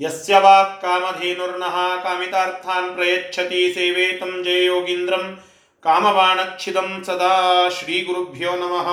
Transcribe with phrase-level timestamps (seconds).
[0.00, 5.42] ಯಸ್ಯ ವಾ ಕಾಮಧೇನುರ್ನಃ ಕಾಮಿತಾರ್ಥಾನ್ ಪ್ರಯಚ್ಛತಿ ಸೇವೇತಂ ಜಯಯೋಗೀಂದ್ರಂ
[5.82, 8.88] ಕಾಮವಾಣಚ್ಛಿದಂ ಸದಾ ಶ್ರೀ ಗುರುಭ್ಯೋ ನಮಃ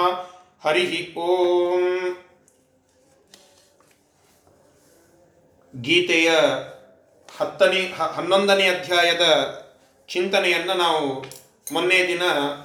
[0.63, 1.85] ಹರಿ ಓಂ
[5.81, 6.31] ಗೀತೆಯ
[7.37, 9.25] ಹತ್ತನೇ ಹನ್ನೊಂದನೇ ಅಧ್ಯಾಯದ
[10.09, 11.25] ಚಿಂತನೆಯನ್ನು ನಾವು
[11.73, 12.21] ಮೊನ್ನೆ ದಿನ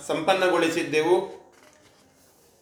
[0.06, 1.16] ಸಂಪನ್ನಗೊಳಿಸಿದ್ದೆವು.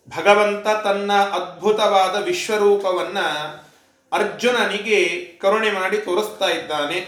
[0.09, 3.64] ಭಗವಂತ ತನ್ನ ಅದ್ಭುತವಾದ ವಿಶ್ವರೂಪವನ್ನು
[4.13, 6.99] ಅರ್ಜುನನಿಗೆ ಕರುಣೆ ಮಾಡಿ ತೋರಿಸ್ತಾ ಇದ್ದಾನೆ.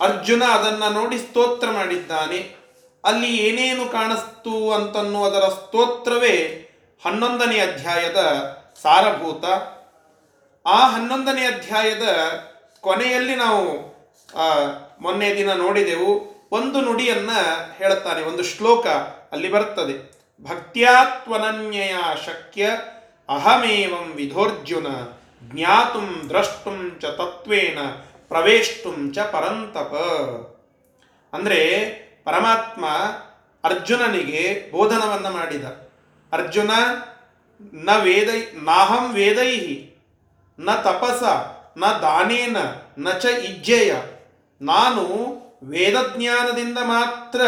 [0.00, 2.56] ಅರ್ಜುನ ಅದನ್ನ ನೋಡಿ ಸ್ತೋತ್ರ ಮಾಡಿದ್ದಾನೆ.
[3.04, 6.36] ಅಲ್ಲಿ ಏನೇನು ಕಾಣಿಸ್ತು ಅಂತನ್ನುವುದರ ಸ್ತೋತ್ರವೇ
[7.04, 8.20] ಹನ್ನೊಂದನೇ ಅಧ್ಯಾಯದ
[8.82, 9.44] ಸಾರಭೂತ.
[10.66, 12.04] ಆ ಹನ್ನೊಂದನೇ ಅಧ್ಯಾಯದ
[12.80, 13.64] ಕೊನೆಯಲ್ಲಿ ನಾವು
[15.00, 16.34] ಮೊನ್ನೆ ದಿನ ನೋಡಿದೆವು.
[16.52, 17.30] ಒಂದು ನುಡಿಯನ್ನ
[17.78, 18.86] ಹೇಳುತ್ತಾನೆ, ಒಂದು ಶ್ಲೋಕ
[19.32, 19.96] ಅಲ್ಲಿ ಬರ್ತದೆ.
[20.44, 22.70] ಭಕ್ತ್ಯಾತ್ವನನ್ಯಯ ಶಕ್ಯ,
[23.28, 24.86] ಅಹಮೇವಂ ವಿಧೋರ್ಜುನ.
[25.52, 27.78] ಜ್ಞಾತುಂ ದ್ರಷ್ಟುಂ ಚ ತತ್ವೇನ
[28.28, 29.92] ಪ್ರವೇಷ್ಟುಂ ಚ ಪರಂತಪ.
[31.32, 31.60] ಅಂದರೆ
[32.24, 32.86] ಪರಮಾತ್ಮ
[33.64, 35.64] ಅರ್ಜುನನಿಗೆ ಬೋಧನವನ್ನು ಮಾಡಿದ.
[36.32, 36.70] ಅರ್ಜುನ,
[37.72, 39.96] ನ ವೇದೈ, ನಾಹಂ ವೇದೈಹಿ,
[40.58, 41.22] ನ ತಪಸ,
[41.78, 42.56] ನ ದಾನೇನ,
[42.98, 43.94] ನ ಚ ಇಜ್ಜೆಯ.
[44.62, 45.04] ನಾನು
[45.62, 47.40] ವೇದಜ್ಞಾನದಿಂದ ಮಾತ್ರ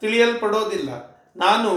[0.00, 0.90] ತಿಳಿಯಲ್ಪಡೋದಿಲ್ಲ.
[1.36, 1.70] ನಾನು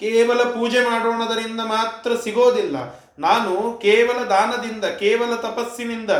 [0.00, 3.03] ಕೇವಲ ಪೂಜೆ ಮಾಡೋಣದರಿಂದ ಮಾತ್ರ ಸಿಗೋದಿಲ್ಲ.
[3.18, 6.10] ನಾನು ಕೇವಲ ದಾನದಿಂದ, ಕೇವಲ ತಪಸ್ಸಿನಿಂದ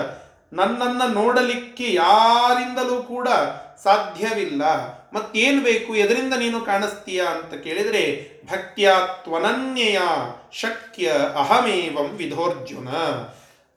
[0.52, 3.28] ನನ್ನನ್ನು ನೋಡಲಿಕ್ಕೆ ಯಾರಿಂದಲೂ ಕೂಡ
[3.82, 4.64] ಸಾಧ್ಯವಿಲ್ಲ.
[5.12, 5.94] ಮತ್ತೇನು ಬೇಕು?
[5.94, 8.92] ಎದರಿಂದ ನೀನು ಕಾಣಿಸ್ತೀಯ ಅಂತ ಕೇಳಿದರೆ ಭಕ್ತಿಯ
[9.22, 10.00] ತ್ವನನ್ಯಯ
[10.52, 12.88] ಶಕ್ಯ ಅಹಮೇವಂ ವಿಧೋರ್ಜುನ.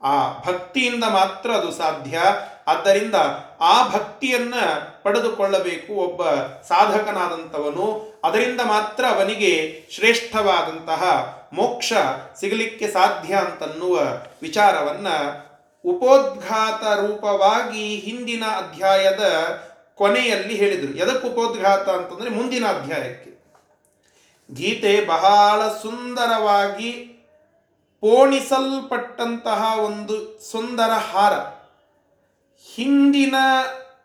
[0.02, 2.18] ಆ ಭಕ್ತಿಯಿಂದ ಮಾತ್ರ ಅದು ಸಾಧ್ಯ.
[2.66, 3.14] ಆದ್ದರಿಂದ
[3.60, 4.54] ಆ ಭಕ್ತಿಯನ್ನ
[5.02, 6.24] ಪಡೆದುಕೊಳ್ಳಬೇಕು ಒಬ್ಬ
[6.68, 8.08] ಸಾಧಕನಾದಂಥವನು.
[8.24, 11.92] ಅದರಿಂದ ಮಾತ್ರ ಅವನಿಗೆ ಶ್ರೇಷ್ಠವಾದಂತಹ ಮೋಕ್ಷ
[12.40, 14.00] ಸಿಗಲಿಕ್ಕೆ ಸಾಧ್ಯ ಅಂತನ್ನುವ
[14.42, 15.08] ವಿಚಾರವನ್ನ
[15.84, 19.44] ಉಪೋದ್ಘಾತ ರೂಪವಾಗಿ ಹಿಂದಿನ ಅಧ್ಯಾಯದ
[19.94, 20.94] ಕೊನೆಯಲ್ಲಿ ಹೇಳಿದರು.
[20.94, 23.38] ಎದಕ್ಕೆ ಉಪೋದ್ಘಾತ ಅಂತಂದರೆ ಮುಂದಿನ ಅಧ್ಯಾಯಕ್ಕೆ.
[24.54, 26.90] ಗೀತೆ ಬಹಳ ಸುಂದರವಾಗಿ
[28.00, 31.32] ಪೋಣಿಸಲ್ಪಟ್ಟಂತಹ ಒಂದು ಸುಂದರ ಹಾರ.
[32.74, 33.34] ಹಿಂದಿನ,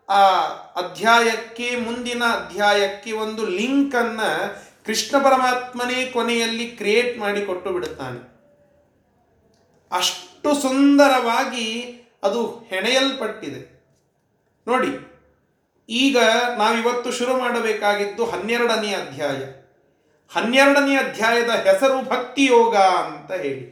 [0.08, 0.30] ಆ
[0.76, 4.56] ಅಧ್ಯಾಯಕ್ಕೆ, ಮುಂದಿನ ಅಧ್ಯಾಯಕ್ಕೆ ಒಂದು ಲಿಂಕನ್ನು
[4.86, 8.20] ಕೃಷ್ಣ ಪರಮಾತ್ಮನೇ ಕೊನೆಯಲ್ಲಿ ಕ್ರಿಯೇಟ್ ಮಾಡಿ ಕೊಟ್ಟು ಬಿಡುತ್ತಾನೆ.
[9.92, 11.68] ಅಷ್ಟು ಸುಂದರವಾಗಿ
[12.22, 13.60] ಅದು ಹೆಣೆಯಲ್ಪಟ್ಟಿದೆ.
[14.66, 14.90] ನೋಡಿ,
[15.88, 16.18] ಈಗ
[16.58, 19.40] ನಾವಿವತ್ತು ಶುರು ಮಾಡಬೇಕಾಗಿದ್ದು ಹನ್ನೆರಡನೇ ಅಧ್ಯಾಯ.
[20.32, 23.64] ಹನ್ನೆರಡನೇ ಅಧ್ಯಾಯದ ಹೆಸರು ಭಕ್ತಿ ಯೋಗ ಅಂತ ಹೇಳಿ.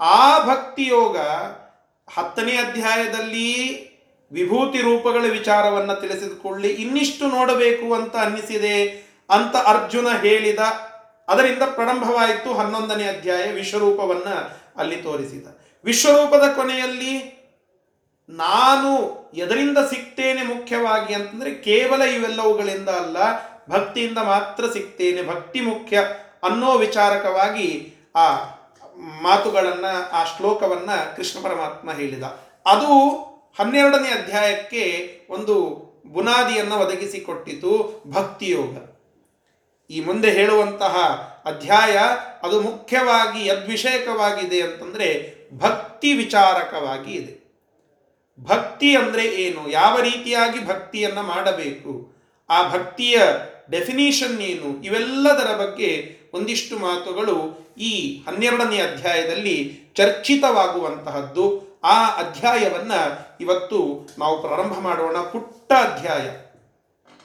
[0.00, 1.16] ಆ ಭಕ್ತಿ ಯೋಗ
[2.08, 3.48] ಹತ್ತನೇ ಅಧ್ಯಾಯದಲ್ಲಿ
[4.32, 9.07] ವಿಭೂತಿ ರೂಪಗಳ ವಿಚಾರವನ್ನು ತಿಳಿಸಿಕೊಳ್ಳಿ ಇನ್ನಿಷ್ಟು ನೋಡಬೇಕು ಅಂತ ಅನ್ನಿಸಿದೆ.
[9.30, 10.58] ಅಂತ ಅರ್ಜುನ ಹೇಳಿದ,
[11.28, 14.28] ಅದರಿಂದ ಪ್ರಾರಂಭವಾಯಿತು ಹನ್ನೊಂದನೇ ಅಧ್ಯಾಯ ವಿಶ್ವರೂಪವನ್ನ
[14.76, 15.46] ಅಲ್ಲಿ ತೋರಿಸಿದ.
[15.84, 17.14] ವಿಶ್ವರೂಪದ ಕೊನೆಯಲ್ಲಿ
[18.28, 18.90] ನಾನು
[19.34, 23.16] ಎದರಿಂದ ಸಿಗ್ತೇನೆ ಮುಖ್ಯವಾಗಿ ಅಂತಂದ್ರೆ ಕೇವಲ ಇವೆಲ್ಲವುಗಳಿಂದ ಅಲ್ಲ,
[23.70, 25.96] ಭಕ್ತಿಯಿಂದ ಮಾತ್ರ ಸಿಗ್ತೇನೆ ಭಕ್ತಿ ಮುಖ್ಯ
[26.42, 27.68] ಅನ್ನೋ ವಿಚಾರಕವಾಗಿ
[28.16, 28.26] ಆ
[29.22, 32.22] ಮಾತುಗಳನ್ನು, ಆ ಶ್ಲೋಕವನ್ನ ಕೃಷ್ಣ ಪರಮಾತ್ಮ ಹೇಳಿದ.
[32.66, 32.92] ಅದು
[33.58, 34.84] ಹನ್ನೆರಡನೇ ಅಧ್ಯಾಯಕ್ಕೆ
[35.30, 35.54] ಒಂದು
[36.06, 37.72] ಬುನಾದಿಯನ್ನು ಒದಗಿಸಿಕೊಟ್ಟಿತು
[38.06, 38.74] ಭಕ್ತಿಯೋಗ.
[39.90, 40.94] ಈ ಮುಂದೆ ಹೇಳುವಂತಹ
[41.44, 41.98] ಅಧ್ಯಾಯ
[42.42, 47.38] ಅದು ಮುಖ್ಯವಾಗಿ ಯದ್ವಿಷಯಕವಾಗಿದೆ ಅಂತಂದರೆ ಭಕ್ತಿ ವಿಚಾರಕವಾಗಿ ಇದೆ.
[48.44, 49.70] ಭಕ್ತಿ ಅಂದ್ರೆ ಏನು?
[49.70, 52.12] ಯಾವ ರೀತಿಯಾಗಿ ಭಕ್ತಿಯನ್ನ ಮಾಡಬೇಕು?
[52.50, 53.22] ಆ ಭಕ್ತಿಯ
[53.70, 54.82] ಡೆಫಿನೇಷನ್ ಏನು?
[54.82, 61.68] ಇವೆಲ್ಲದರ ಬಗ್ಗೆ ಒಂದಿಷ್ಟು ಮಾತುಗಳು ಈ ಹನ್ನೆರಡನೇ ಅಧ್ಯಾಯದಲ್ಲಿ ಚರ್ಚಿತವಾಗುವಂತಹದ್ದು.
[61.84, 62.92] ಆ ಅಧ್ಯಾಯವನ್ನ
[63.40, 65.16] ಇವತ್ತು ನಾವು ಪ್ರಾರಂಭ ಮಾಡೋಣ.
[65.16, 66.47] ಪುಟ್ಟ ಅಧ್ಯಾಯ.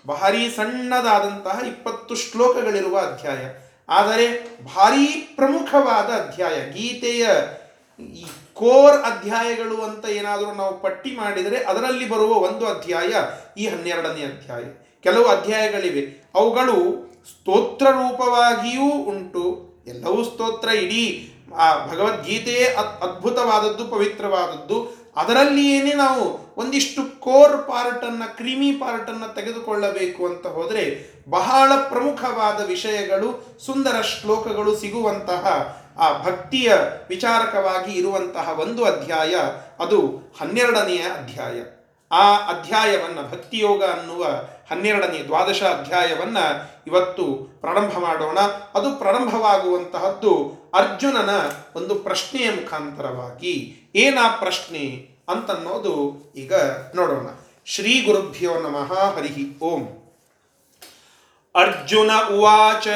[0.08, 3.38] ಭಾರಿ ಸಣ್ಣದಾದಂತಹ ಇಪ್ಪತ್ತು ಶ್ಲೋಕಗಳಿರುವ ಅಧ್ಯಾಯ.
[3.90, 5.05] ಆದರೆ ಭಾರೀ
[5.35, 7.28] ಪ್ರಮುಖವಾದ ಅಧ್ಯಾಯ, ಗೀತೆಯ
[8.03, 13.14] ಈ ಕೋರ್ ಅಧ್ಯಾಯಗಳು ಅಂತ ಏನಾದರೂ ನಾವು ಪಟ್ಟಿ ಮಾಡಿದರೆ ಅದರಲ್ಲಿ ಬರುವ ಒಂದು ಅಧ್ಯಾಯ,
[13.58, 14.64] ಈ ಹನ್ನೆರಡನೇ ಅಧ್ಯಾಯ.
[15.02, 16.32] ಕೆಲವು ಅಧ್ಯಾಯಗಳಿವೆ.
[16.35, 16.76] ಅವುಗಳು
[17.29, 19.73] ಸ್ತೋತ್ರ ರೂಪವಾಗಿಯೂ ಉಂಟು.
[19.88, 25.03] ಎಲ್ಲವೂ ಸ್ತೋತ್ರ ಇಡೀ ಆ ಭಗವದ್ಗೀತೆಯೇ ಅದ್- ಅದ್ಭುತವಾದದ್ದು, ಪವಿತ್ರವಾದದ್ದು.
[25.16, 34.76] ಅದರಲ್ಲಿಯೇನೆ ನಾವು ಒಂದಿಷ್ಟು ಕೋರ್ ಪಾರ್ಟನ್ನು, ಕ್ರೀಮಿ ಪಾರ್ಟನ್ನು ತೆಗೆದುಕೊಳ್ಳಬೇಕು ಅಂತ ಹೋದರೆ ಬಹಳ ಪ್ರಮುಖವಾದ ವಿಷಯಗಳು, ಸುಂದರ ಶ್ಲೋಕಗಳು
[34.76, 36.73] ಸಿಗುವಂತಹ, ಆ ಭಕ್ತಿಯ
[37.09, 39.35] ವಿಚಾರಕವಾಗಿ ಇರುವಂತಹ ಒಂದು ಅಧ್ಯಾಯ,
[39.79, 40.08] ಅದು
[40.40, 41.61] ಹನ್ನೆರಡನೆಯ ಅಧ್ಯಾಯ.
[42.11, 44.23] ಆ ಅಧ್ಯಾಯವನ್ನು, ಭಕ್ತಿಯೋಗ ಅನ್ನುವ
[44.72, 46.38] ಹನ್ನೆರಡನೇ ದ್ವಾದಶ ಅಧ್ಯಾಯವನ್ನ
[46.88, 47.23] ಇವತ್ತು
[47.61, 48.40] ಪ್ರಾರಂಭ ಮಾಡೋಣ.
[48.73, 51.29] ಅದು ಪ್ರಾರಂಭವಾಗುವಂತಹದ್ದು ಅರ್ಜುನನ
[51.76, 53.90] ಒಂದು ಪ್ರಶ್ನೆಯ ಮುಖಾಂತರವಾಗಿ.
[53.96, 55.13] ಏನಾ ಪ್ರಶ್ನೆ?
[55.28, 55.95] ಅಂತನ್ನೋದು
[56.42, 56.53] ಈಗ
[56.95, 57.28] ನೋಡೋಣ
[57.66, 59.33] ಶ್ರೀ ಗುರುಭ್ಯೋ ನಮಃ ಹರಿ
[59.63, 59.83] ಓಂ
[61.54, 62.86] ಅರ್ಜುನ ಉವಾಚ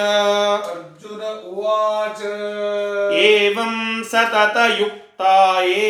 [1.05, 2.21] अर्जुन उवाच
[3.23, 3.75] ಏವಂ
[4.11, 5.89] ಸತತಯುಕ್ತಾಯೇ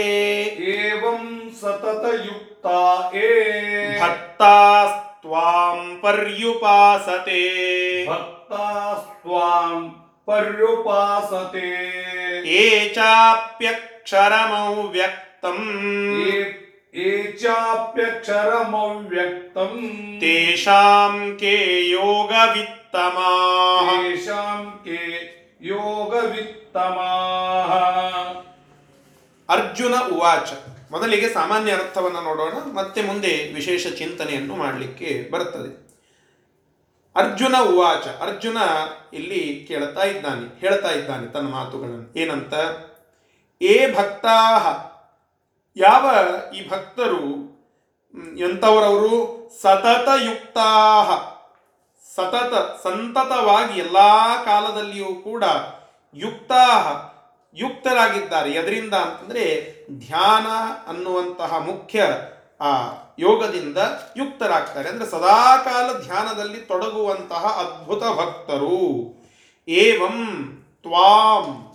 [0.76, 1.22] एवं
[1.60, 2.78] सततयुक्ता
[3.16, 3.32] ये
[4.00, 7.42] ಭಕ್ತಾಸ್ತ್ವಾಂ ಪರ್ಯುಪಾಸತೆ
[8.08, 9.72] भक्तास्त्वां
[10.28, 11.68] पर्युपासते
[12.48, 12.64] ये
[12.96, 15.25] ಚಾಪ್ಯಕ್ಷರಮೌ ವ್ಯಕ್ತಂ
[16.20, 16.40] ये
[16.96, 19.78] ये चाप्यक्षरमव्यक्तम्
[20.22, 21.54] ತೇಷಾಂ ಕೇ
[21.94, 25.00] ಯೋಗವಿತ್ತಮಾಃ तेषां के
[25.68, 27.72] योगवित्तमाः
[29.48, 30.50] ಅರ್ಜುನ ಉವಾಚ
[30.90, 35.70] ಮೊದಲಿಗೆ ಸಾಮಾನ್ಯ ಅರ್ಥವನ್ನು ನೋಡೋಣ ಮತ್ತೆ ಮುಂದೆ ವಿಶೇಷ ಚಿಂತನೆಯನ್ನು ಮಾಡಲಿಕ್ಕೆ ಬರುತ್ತದೆ
[37.16, 38.58] ಅರ್ಜುನ ಉವಾಚ ಅರ್ಜುನ
[39.14, 42.54] ಇಲ್ಲಿ ಕೇಳ್ತಾ ಇದ್ದಾನೆ ಹೇಳ್ತಾ ಇದ್ದಾನೆ ತನ್ನ ಮಾತುಗಳನ್ನು ಏನಂತ
[43.60, 44.92] ಏ ಭಕ್ತಾಹ
[45.77, 46.09] ಯಾವ
[46.55, 47.47] ಈ ಭಕ್ತರು
[48.37, 50.63] ಎಂಥವರವರು ಸತತ ಯುಕ್ತಾ
[52.15, 53.97] ಸತತ ಸಂತತವಾಗಿ ಎಲ್ಲ
[54.45, 55.43] ಕಾಲದಲ್ಲಿಯೂ ಕೂಡ
[56.13, 56.87] ಯುಕ್ತಾಹ,
[57.55, 58.51] ಯುಕ್ತರಾಗಿದ್ದಾರೆ.
[58.51, 60.47] ಎದರಿಂದ ಅಂತಂದರೆ ಧ್ಯಾನ
[60.89, 62.03] ಅನ್ನುವಂತಹ ಮುಖ್ಯ,
[62.61, 62.71] ಆ,
[63.19, 63.77] ಯೋಗದಿಂದ
[64.17, 64.89] ಯುಕ್ತರಾಗ್ತಾರೆ.
[64.89, 69.13] ಅಂದರೆ ಸದಾಕಾಲ ಧ್ಯಾನದಲ್ಲಿ ತೊಡಗುವಂತಹ ಅದ್ಭುತ ಭಕ್ತರು.
[69.67, 71.73] ಏವಂ ತ್ವಾಂ,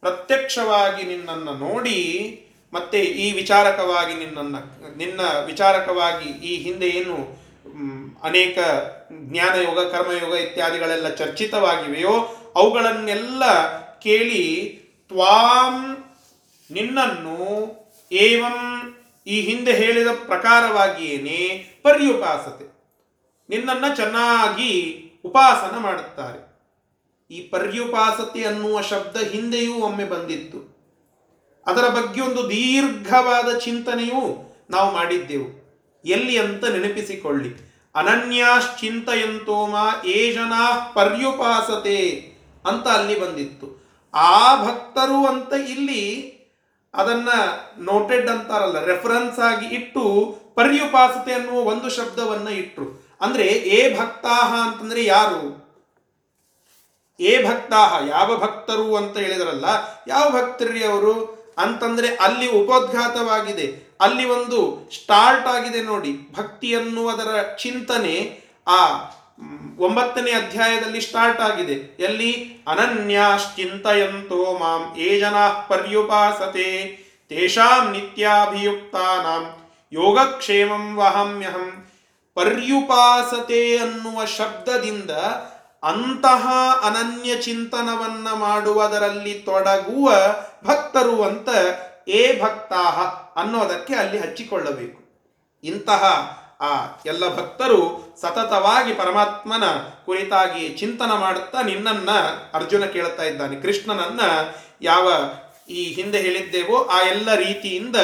[0.00, 7.38] ಪ್ರತ್ಯಕ್ಷವಾಗಿ ನಿನ್ನನ್ನು ನೋಡಿ ಮತ್ತೆ ಈ ವಿಚಾರಕವಾಗಿ ನಿನ್ನನ್ನು ನಿನ್ನ ವಿಚಾರಕವಾಗಿ ಈ ಹಿಂದೆ ಏನು
[8.22, 8.58] ಅನೇಕ
[9.12, 13.44] ಜ್ಞಾನಯೋಗ, ಕರ್ಮಯೋಗ ಇತ್ಯಾದಿಗಳೆಲ್ಲ ಚರ್ಚಿತವಾಗಿವೆಯೋ, ಅವುಗಳನ್ನೆಲ್ಲ
[13.98, 14.78] ಕೇಳಿ
[15.08, 16.04] ತ್ವಾಂ
[16.70, 17.38] ನಿನ್ನನ್ನು
[18.12, 18.94] ಏವಂ
[19.26, 22.78] ಈ ಹಿಂದೆ ಹೇಳಿದ ಪ್ರಕಾರವಾಗಿಯೇನೆ ಪರ್ಯುಪಾಸತೆ.
[23.48, 26.48] ನಿನ್ನನ್ನು ಚೆನ್ನಾಗಿ ಉಪಾಸನ ಮಾಡುತ್ತಾರೆ.
[27.30, 30.67] ಈ ಪರ್ಯುಪಾಸತೆ ಅನ್ನುವ ಶಬ್ದ ಹಿಂದೆಯೂ ಒಮ್ಮೆ ಬಂದಿತ್ತು.
[31.68, 35.58] ಅದರ ಬಗ್ಗೆ ಒಂದು ದೀರ್ಘವಾದ ಚಿಂತನೆಯೂ ನಾವು ಮಾಡಿದ್ದೆವು.
[36.04, 37.68] ಎಲ್ಲಿ ಅಂತ ನೆನಪಿಸಿಕೊಳ್ಳಿ.
[37.94, 42.32] ಅನನ್ಯಾಶ್ಚಿಂತೆಯಂತೋಮ ಏಜನಾ ಜನಾ ಪರ್ಯುಪಾಸತೆ
[42.64, 43.88] ಅಂತ ಅಲ್ಲಿ ಬಂದಿತ್ತು.
[44.14, 46.38] ಆ ಭಕ್ತರು ಅಂತ ಇಲ್ಲಿ
[46.94, 47.28] ಅದನ್ನ
[47.78, 55.68] ನೋಟೆಡ್ ಅಂತಾರಲ್ಲ ರೆಫರೆನ್ಸ್ ಆಗಿ ಇಟ್ಟು ಪರ್ಯುಪಾಸತೆ ಅನ್ನುವ ಒಂದು ಶಬ್ದವನ್ನ ಇಟ್ಟರು ಅಂದ್ರೆ ಏ ಭಕ್ತಾಹ ಅಂತಂದ್ರೆ ಯಾರು?
[57.20, 59.64] ಏ ಭಕ್ತಾಹ, ಯಾವ ಭಕ್ತರು ಅಂತ ಹೇಳಿದ್ರಲ್ಲ,
[60.08, 61.37] ಯಾವ ಭಕ್ತರಿ ಅವರು?
[61.58, 63.96] ಅಂತಂದ್ರೆ ಅಲ್ಲಿ ಉಪೋದ್ಘಾತವಾಗಿದೆ.
[64.00, 66.32] ಅಲ್ಲಿ ಒಂದು ಸ್ಟಾರ್ಟ್ ಆಗಿದೆ ನೋಡಿ.
[66.32, 68.86] ಭಕ್ತಿ ಅನ್ನುವುದರ ಚಿಂತನೆ ಆ
[69.78, 71.96] ಒಂಬತ್ತನೇ ಅಧ್ಯಾಯದಲ್ಲಿ ಸ್ಟಾರ್ಟ್ ಆಗಿದೆ.
[72.02, 72.56] ಎಲ್ಲಿ?
[72.68, 79.54] ಅನನ್ಯಾಶ್ಚಿಂತಯಂತೋ ಮಾಂ, ಏ ಜನಾ ಪರ್ಯುಪಾಸತೆ, ತೇಷಾಂ ನಿತ್ಯಾಭಿಯುಕ್ತಾನಾಂ,
[79.92, 81.86] ಯೋಗಕ್ಷೇಮಂ ವಹಮ್ಯಹಂ.
[82.34, 85.10] ಪರ್ಯುಪಾಸತೆ ಅನ್ನುವ ಶಬ್ದದಿಂದ
[85.82, 86.48] ಅಂತಹ
[86.82, 90.12] ಅನನ್ಯ ಚಿಂತನವನ್ನ ಮಾಡುವುದರಲ್ಲಿ ತೊಡಗುವ
[90.64, 91.48] ಭಕ್ತರು ಅಂತ
[92.08, 93.00] ಏ ಭಕ್ತಾಹ
[93.40, 95.00] ಅನ್ನೋದಕ್ಕೆ ಅಲ್ಲಿ ಹಚ್ಚಿಕೊಳ್ಳಬೇಕು.
[95.64, 96.04] ಇಂತಹ
[96.60, 99.64] ಆ ಎಲ್ಲ ಭಕ್ತರು ಸತತವಾಗಿ ಪರಮಾತ್ಮನ
[100.04, 102.10] ಕುರಿತಾಗಿ ಚಿಂತನ ಮಾಡುತ್ತಾ ನಿನ್ನನ್ನ
[102.54, 104.20] ಅರ್ಜುನ ಕೇಳ್ತಾ ಇದ್ದಾನೆ, ಕೃಷ್ಣನನ್ನ
[104.82, 105.12] ಯಾವ
[105.68, 107.96] ಈ ಹಿಂದೆ ಹೇಳಿದ್ದೇವೋ ಆ ಎಲ್ಲ ರೀತಿಯಿಂದ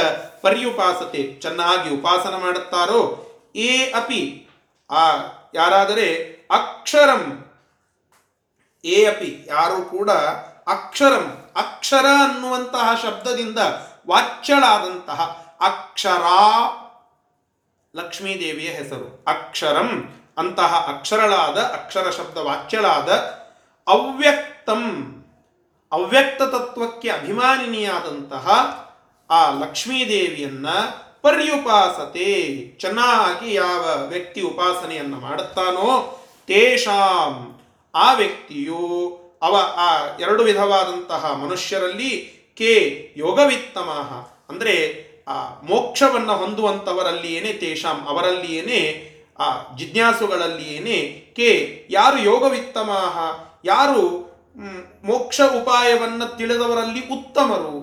[0.42, 4.48] ಪರ್ಯುಪಾಸತೆ, ಚೆನ್ನಾಗಿ ಉಪಾಸನ ಮಾಡುತ್ತಾರೋ, ಏ ಅಪಿ,
[4.90, 5.10] ಆ
[5.54, 7.43] ಯಾರಾದರೆ ಅಕ್ಷರಂ
[8.84, 10.10] ಏ ಅಪಿ, ಯಾರು ಕೂಡ
[10.66, 13.58] ಅಕ್ಷರಂ, ಅಕ್ಷರ ಅನ್ನುವಂತಹ ಶಬ್ದದಿಂದ
[14.08, 15.20] ವಾಚ್ಯಳಾದಂತಹ
[15.60, 16.24] ಅಕ್ಷರ
[17.96, 19.24] ಲಕ್ಷ್ಮೀದೇವಿಯ ಹೆಸರು.
[19.26, 23.08] ಅಕ್ಷರಂ, ಅಂತಹ ಅಕ್ಷರಳಾದ ಅಕ್ಷರ ಶಬ್ದ ವಾಚ್ಯಳಾದ
[23.86, 24.82] ಅವ್ಯಕ್ತಂ,
[25.92, 28.48] ಅವ್ಯಕ್ತ ತತ್ವಕ್ಕೆ ಅಭಿಮಾನಿನಿಯಾದಂತಹ
[29.30, 30.66] ಆ ಲಕ್ಷ್ಮೀದೇವಿಯನ್ನ
[31.22, 37.53] ಪರ್ಯುಪಾಸತೆ, ಚೆನ್ನಾಗಿ ಯಾವ ವ್ಯಕ್ತಿ ಉಪಾಸನೆಯನ್ನು ಮಾಡುತ್ತಾನೋ, ತೇಷಾಂ
[37.94, 38.78] ಆ ವ್ಯಕ್ತಿಯು
[39.42, 39.88] ಅವ ಆ
[40.20, 42.12] ಎರಡು ವಿಧವಾದಂತಹ ಮನುಷ್ಯರಲ್ಲಿ
[42.56, 42.72] ಕೆ
[43.16, 44.10] ಯೋಗವಿತ್ತಮಾಹ.
[44.48, 44.74] ಅಂದರೆ
[45.28, 48.80] ಆ ಮೋಕ್ಷವನ್ನು ಹೊಂದುವಂಥವರಲ್ಲಿಯೇನೆ ತೇಷಾಂ ಅವರಲ್ಲಿಯೇನೆ,
[49.38, 50.96] ಆ ಜಿಜ್ಞಾಸುಗಳಲ್ಲಿಯೇನೆ
[51.36, 51.50] ಕೆ
[51.90, 53.16] ಯಾರು ಯೋಗವಿತ್ತಮಾಹ,
[53.64, 54.02] ಯಾರು
[55.04, 57.76] ಮೋಕ್ಷ ಉಪಾಯವನ್ನ ತಿಳಿದವರಲ್ಲಿ ಉತ್ತಮರು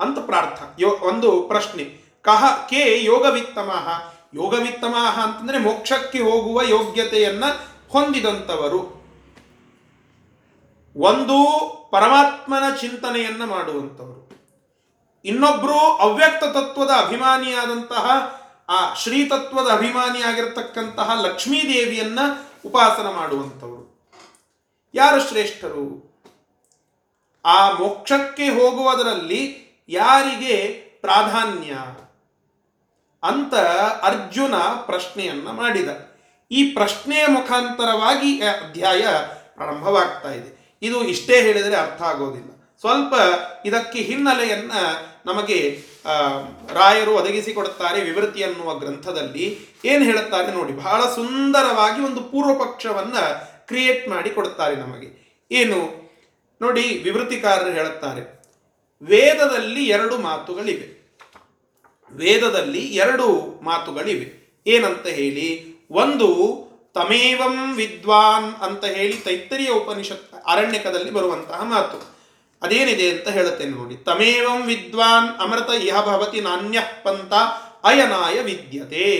[0.00, 1.84] ಅಂತ ಪ್ರಾರ್ಥ, ಯೋ, ಒಂದು ಪ್ರಶ್ನೆ.
[2.22, 3.86] ಕಹ, ಕೆ ಯೋಗವಿತ್ತಮಾಹ.
[4.34, 7.44] ಯೋಗವಿತ್ತಮಾಹ ಅಂತಂದರೆ ಮೋಕ್ಷಕ್ಕೆ ಹೋಗುವ ಯೋಗ್ಯತೆಯನ್ನ
[7.96, 8.78] ಹೊಂದಿದಂಥವರು
[10.96, 11.36] ಒಂದು
[11.90, 14.30] ಪರಮಾತ್ಮನ ಚಿಂತನೆಯನ್ನ ಮಾಡುವಂಥವರು.
[15.24, 18.10] ಇನ್ನೊಬ್ಬರು ಅವ್ಯಕ್ತ ತತ್ವದ ಅಭಿಮಾನಿಯಾದಂತಹ,
[18.68, 22.18] ಆ ಶ್ರೀತತ್ವದ ಅಭಿಮಾನಿಯಾಗಿರ್ತಕ್ಕಂತಹ ಲಕ್ಷ್ಮೀ ದೇವಿಯನ್ನ
[22.66, 24.10] ಉಪಾಸನ ಮಾಡುವಂಥವರು.
[24.94, 26.16] ಯಾರು ಶ್ರೇಷ್ಠರು?
[27.44, 30.66] ಆ ಮೋಕ್ಷಕ್ಕೆ ಹೋಗುವುದರಲ್ಲಿ ಯಾರಿಗೆ
[31.00, 31.72] ಪ್ರಾಧಾನ್ಯ?
[33.22, 33.54] ಅಂತ
[34.02, 36.05] ಅರ್ಜುನ ಪ್ರಶ್ನೆಯನ್ನ ಮಾಡಿದ.
[36.50, 39.06] ಈ ಪ್ರಶ್ನೆಯ ಮುಖಾಂತರವಾಗಿ ಅಧ್ಯಾಯ
[39.54, 40.78] ಪ್ರಾರಂಭವಾಗ್ತಾ ಇದೆ.
[40.82, 42.50] ಇದು ಇಷ್ಟೇ ಹೇಳಿದರೆ ಅರ್ಥ ಆಗೋದಿಲ್ಲ.
[42.80, 43.14] ಸ್ವಲ್ಪ
[43.64, 44.72] ಇದಕ್ಕೆ ಹಿನ್ನೆಲೆಯನ್ನ
[45.26, 45.82] ನಮಗೆ
[46.72, 49.58] ರಾಯರು ಒದಗಿಸಿಕೊಡುತ್ತಾರೆ ವಿವೃತಿ ಅನ್ನುವ ಗ್ರಂಥದಲ್ಲಿ.
[49.84, 53.18] ಏನು ಹೇಳುತ್ತಾರೆ ನೋಡಿ, ಬಹಳ ಸುಂದರವಾಗಿ ಒಂದು ಪೂರ್ವ ಪಕ್ಷವನ್ನ
[53.66, 55.08] ಕ್ರಿಯೇಟ್ ಮಾಡಿ ಕೊಡುತ್ತಾರೆ ನಮಗೆ.
[55.50, 55.78] ಏನು?
[56.60, 58.22] ನೋಡಿ, ವಿವೃತಿಕಾರರು ಹೇಳುತ್ತಾರೆ,
[59.02, 60.88] ವೇದದಲ್ಲಿ ಎರಡು ಮಾತುಗಳಿವೆ.
[62.12, 63.26] ವೇದದಲ್ಲಿ ಎರಡು
[63.62, 64.28] ಮಾತುಗಳಿವೆ.
[64.66, 65.75] ಏನಂತ ಹೇಳಿ?
[65.90, 66.56] ಒಂದು
[66.94, 72.16] ತಮೇವಂ ವಿದ್ವಾನ್ ಅಂತ ಹೇಳಿ ತೈತ್ತರಿಯ ಉಪನಿಷತ್ ಅರಣ್ಯಕದಲ್ಲಿ ಬರುವಂತಹ ಮಾತು.
[72.62, 73.96] ಅದೇನಿದೆ ಅಂತ ಹೇಳುತ್ತೇನೆ ನೋಡಿ.
[73.96, 77.32] ತಮೇವಂ ವಿದ್ವಾನ್ ಅಮೃತ ಇಹ ಭವತಿ ನಾಣ್ಯ ಪಂಥ
[77.84, 79.16] ಅಯನಾಯ ವಿದ್ಯತೆ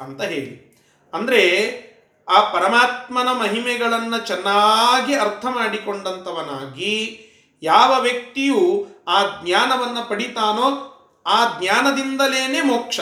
[0.00, 0.66] ಅಂತ ಹೇಳಿ.
[1.12, 1.86] ಅಂದ್ರೆ
[2.28, 7.22] ಆ ಪರಮಾತ್ಮನ ಮಹಿಮೆಗಳನ್ನು ಚೆನ್ನಾಗಿ ಅರ್ಥ ಮಾಡಿಕೊಂಡಂಥವನಾಗಿ
[7.62, 10.92] ಯಾವ ವ್ಯಕ್ತಿಯು ಆ ಜ್ಞಾನವನ್ನು ಪಡಿತಾನೋ
[11.26, 13.00] ಆ ಜ್ಞಾನದಿಂದಲೇನೆ ಮೋಕ್ಷ.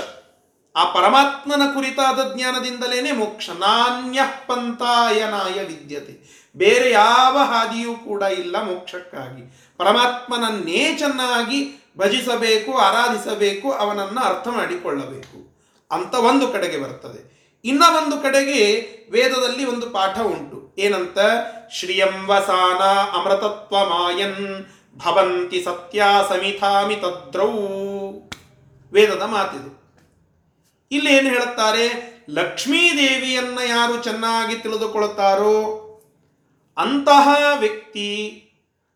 [0.76, 6.44] ಆ ಪರಮಾತ್ಮನ ಕುರಿತಾದ ಜ್ಞಾನದಿಂದಲೇ ಮೋಕ್ಷ ನಾಣ್ಯ ಪಂಥಾಯನಾಯ ವಿದ್ಯತೆ.
[6.56, 9.74] ಬೇರೆ ಯಾವ ಹಾದಿಯೂ ಕೂಡ ಇಲ್ಲ ಮೋಕ್ಷಕ್ಕಾಗಿ.
[9.78, 15.54] ಪರಮಾತ್ಮನನ್ನೇ ಚೆನ್ನಾಗಿ ಭಜಿಸಬೇಕು, ಆರಾಧಿಸಬೇಕು, ಅವನನ್ನು ಅರ್ಥ ಮಾಡಿಕೊಳ್ಳಬೇಕು.
[15.90, 17.34] ಅಂತ ಒಂದು ಕಡೆಗೆ ಬರ್ತದೆ.
[17.64, 20.74] ಇನ್ನ ಒಂದು ಕಡೆಗೆ ವೇದದಲ್ಲಿ ಒಂದು ಪಾಠ ಉಂಟು.
[20.78, 21.18] ಏನಂತ?
[21.72, 22.82] ಶ್ರಿಯಂವಸಾನ
[23.18, 24.66] ಅಮೃತತ್ವ ಮಾಯನ್
[24.96, 27.50] ಭವಂತಿ ಸತ್ಯ ಸಮಿತಾಮಿ ತದ್ರೌ.
[28.92, 29.83] ವೇದದ ಮಾತಿದು.
[30.90, 32.14] ಇಲ್ಲಿ ಏನು ಹೇಳುತ್ತಾರೆ?
[32.30, 35.80] ಲಕ್ಷ್ಮೀದೇವಿಯನ್ನು ಯಾರು ಚೆನ್ನಾಗಿ ತಿಳಿದುಕೊಳ್ಳುತ್ತಾರೋ
[36.76, 38.40] ಅಂತಹ ವ್ಯಕ್ತಿ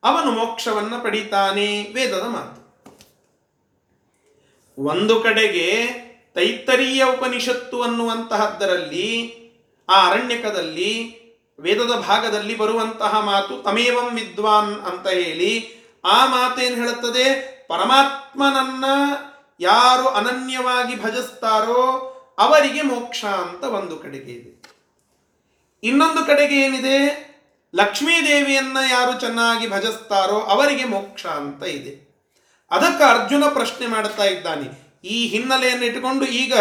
[0.02, 2.58] ಅವನು ಮೋಕ್ಷವನ್ನ ಪಡಿತಾನೆ ವೇದದ ಮಾತು.
[4.82, 5.86] ಒಂದು ಕಡೆಗೆ
[6.34, 9.38] ತೈತ್ತರೀಯ ಉಪನಿಷತ್ತು ಅನ್ನುವಂತಹದ್ದರಲ್ಲಿ,
[9.88, 11.18] ಆ ಅರಣ್ಯಕದಲ್ಲಿ,
[11.60, 17.58] ವೇದದ ಭಾಗದಲ್ಲಿ ಬರುವಂತಹ ಮಾತು ತಮೇವಂ ವಿದ್ವಾನ್ ಅಂತ ಹೇಳಿ ಆ ಮಾತೇನು ಹೇಳುತ್ತದೆ?
[17.68, 18.84] ಪರಮಾತ್ಮನನ್ನ
[19.60, 24.72] ಯಾರು ಅನನ್ಯವಾಗಿ ಭಜಿಸ್ತಾರೋ ಅವರಿಗೆ ಮೋಕ್ಷ ಅಂತ ಒಂದು ಕಡೆಗೆ ಇದೆ.
[25.82, 27.28] ಇನ್ನೊಂದು ಕಡೆಗೆ ಏನಿದೆ?
[27.74, 32.08] ಲಕ್ಷ್ಮೀ ದೇವಿಯನ್ನ ಯಾರು ಚೆನ್ನಾಗಿ ಭಜಿಸ್ತಾರೋ ಅವರಿಗೆ ಮೋಕ್ಷ ಅಂತ ಇದೆ.
[32.70, 34.88] ಅದಕ್ಕೆ ಅರ್ಜುನ ಪ್ರಶ್ನೆ ಮಾಡ್ತಾ ಇದ್ದಾನೆ.
[35.04, 36.54] ಈ ಹಿನ್ನೆಲೆಯನ್ನು ಇಟ್ಟುಕೊಂಡು ಈಗ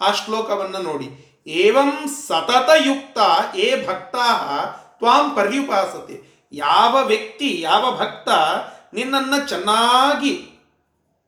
[0.00, 1.42] ಆ ಶ್ಲೋಕವನ್ನು ನೋಡಿ.
[1.46, 3.18] ಏವಂ ಸತತ ಯುಕ್ತ
[3.56, 4.26] ಏ ಭಕ್ತಾ
[4.98, 6.48] ತ್ವಾಂ ಪರ್ಯುಪಾಸತೆ.
[6.52, 8.28] ಯಾವ ವ್ಯಕ್ತಿ, ಯಾವ ಭಕ್ತ
[8.94, 10.51] ನಿನ್ನನ್ನು ಚೆನ್ನಾಗಿ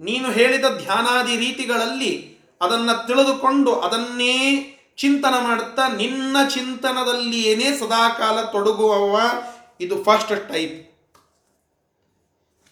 [0.00, 9.20] ನೀನು ಹೇಳಿದ ಧ್ಯಾನಾದಿ ರೀತಿಗಳಲ್ಲಿ ಅದನ್ನು ತಿಳಿದುಕೊಂಡು ಅದನ್ನೇ ಚಿಂತನ ಮಾಡುತ್ತಾ ನಿನ್ನ ಚಿಂತನದಲ್ಲಿಯೇನೇ ಸದಾಕಾಲ ತೊಡಗುವವ.
[9.80, 10.94] ಇದು ಫಸ್ಟ್ ಟೈಪ್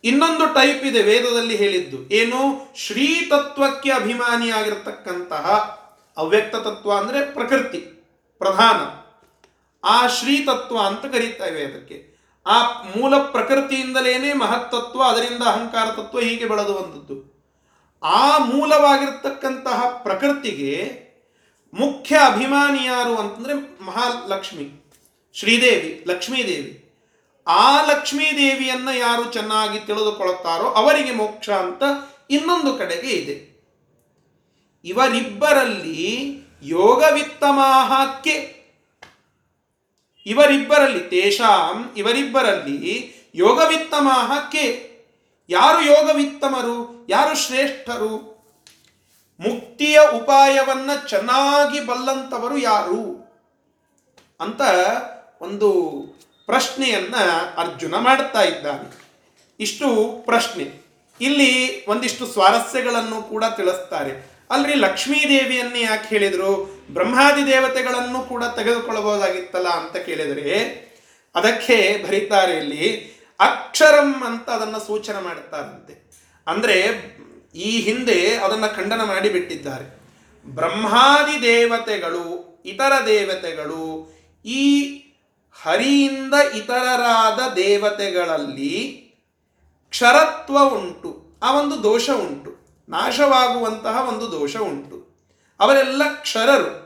[0.04, 2.14] ಇನ್ನೊಂದು ಟೈಪ್ ಇದೆ ವೇದದಲ್ಲಿ ಹೇಳಿದ್ದು.
[2.14, 2.72] ಏನು?
[2.76, 5.46] ಶ್ರೀ ತತ್ವಕ್ಕೆ ಅಭಿಮಾನಿಯಾಗಿರ್ತಕ್ಕಂತಹ
[6.16, 7.78] ಅವ್ಯಕ್ತ ತತ್ವ ಅಂದ್ರೆ ಪ್ರಕೃತಿ,
[8.38, 9.02] ಪ್ರಧಾನ.
[9.84, 12.11] ಆ ಶ್ರೀ ತತ್ವ ಅಂತ ಇವೆ ಅದಕ್ಕೆ.
[12.46, 17.32] ಆ ಮೂಲ ಪ್ರಕೃತಿಯಿಂದಲೇನೆ ಮಹತ್ತತ್ವ ಅದರಿಂದ ಅಹಂಕಾರ ತತ್ವ ಹೀಗೆ ಬೆಳೆದು ಬಂದದ್ದು.
[18.02, 21.02] ಆ ಮೂಲವಾಗಿರ್ತಕ್ಕಂತಹ ಪ್ರಕೃತಿಗೆ
[21.74, 24.92] ಮುಖ್ಯ ಅಭಿಮಾನಿ ಯಾರು ಅಂತಂದರೆ ಮಹಾಲಕ್ಷ್ಮಿ,
[25.34, 26.94] ಶ್ರೀದೇವಿ, ಲಕ್ಷ್ಮೀದೇವಿ.
[27.46, 31.82] ಆ ಲಕ್ಷ್ಮೀದೇವಿಯನ್ನು ಯಾರು ಚೆನ್ನಾಗಿ ತಿಳಿದುಕೊಳ್ಳುತ್ತಾರೋ ಅವರಿಗೆ ಮೋಕ್ಷ ಅಂತ
[32.30, 33.52] ಇನ್ನೊಂದು ಕಡೆಗೆ ಇದೆ.
[34.84, 38.61] ಇವರಿಬ್ಬರಲ್ಲಿ ಯೋಗವಿತ್ತಮಾಹಕ್ಕೆ
[40.26, 44.92] ಇವರಿಬ್ಬರಲ್ಲಿ ತೇಷಾಂ, ಇವರಿಬ್ಬರಲ್ಲಿ ಯೋಗವಿತ್ತಮಾಹಕ್ಕೆ
[45.48, 47.06] ಯಾರು ಯೋಗವಿತ್ತಮರು?
[47.08, 48.32] ಯಾರು ಶ್ರೇಷ್ಠರು?
[49.40, 53.22] ಮುಕ್ತಿಯ ಉಪಾಯವನ್ನ ಚೆನ್ನಾಗಿ ಬಲ್ಲಂತವರು ಯಾರು?
[54.40, 54.60] ಅಂತ
[55.40, 55.82] ಒಂದು
[56.46, 57.14] ಪ್ರಶ್ನೆಯನ್ನ
[57.56, 58.98] ಅರ್ಜುನ ಮಾಡ್ತಾ ಇದ್ದಾನೆ.
[59.60, 60.82] ಇಷ್ಟು ಪ್ರಶ್ನೆ.
[61.20, 64.31] ಇಲ್ಲಿ ಒಂದಿಷ್ಟು ಸ್ವಾರಸ್ಯಗಳನ್ನು ಕೂಡ ತಿಳಿಸ್ತಾರೆ.
[64.52, 66.82] ಅಲ್ರಿ ಲಕ್ಷ್ಮೀ ದೇವಿಯನ್ನೇ ಯಾಕೆ ಹೇಳಿದರು?
[66.90, 70.52] ಬ್ರಹ್ಮಾದಿ ದೇವತೆಗಳನ್ನು ಕೂಡ ತೆಗೆದುಕೊಳ್ಳಬಹುದಾಗಿತ್ತಲ್ಲ ಅಂತ ಕೇಳಿದರೆ,
[71.34, 75.94] ಅದಕ್ಕೆ ಬರೀತಾರೆ ಇಲ್ಲಿ ಅಕ್ಷರಂ ಅಂತ ಅದನ್ನು ಸೂಚನೆ ಮಾಡುತ್ತಾರಂತೆ.
[76.46, 76.76] ಅಂದ್ರೆ
[77.54, 80.02] ಈ ಹಿಂದೆ ಅದನ್ನು ಖಂಡನ ಮಾಡಿ ಬಿಟ್ಟಿದ್ದಾರೆ.
[80.46, 84.12] ಬ್ರಹ್ಮಾದಿ ದೇವತೆಗಳು, ಇತರ ದೇವತೆಗಳು,
[84.44, 84.64] ಈ
[85.62, 88.74] ಹರಿಯಿಂದ ಇತರರಾದ ದೇವತೆಗಳಲ್ಲಿ
[89.90, 92.61] ಕ್ಷರತ್ವ ಉಂಟು, ಆ ಒಂದು ದೋಷ ಉಂಟು.
[92.92, 95.26] ನಾಶವಾಗುವಂತಹ ಒಂದು ದೋಷ ಉಂಟು.
[95.60, 96.82] ಅವರೆಲ್ಲ ಕ್ಷರರು.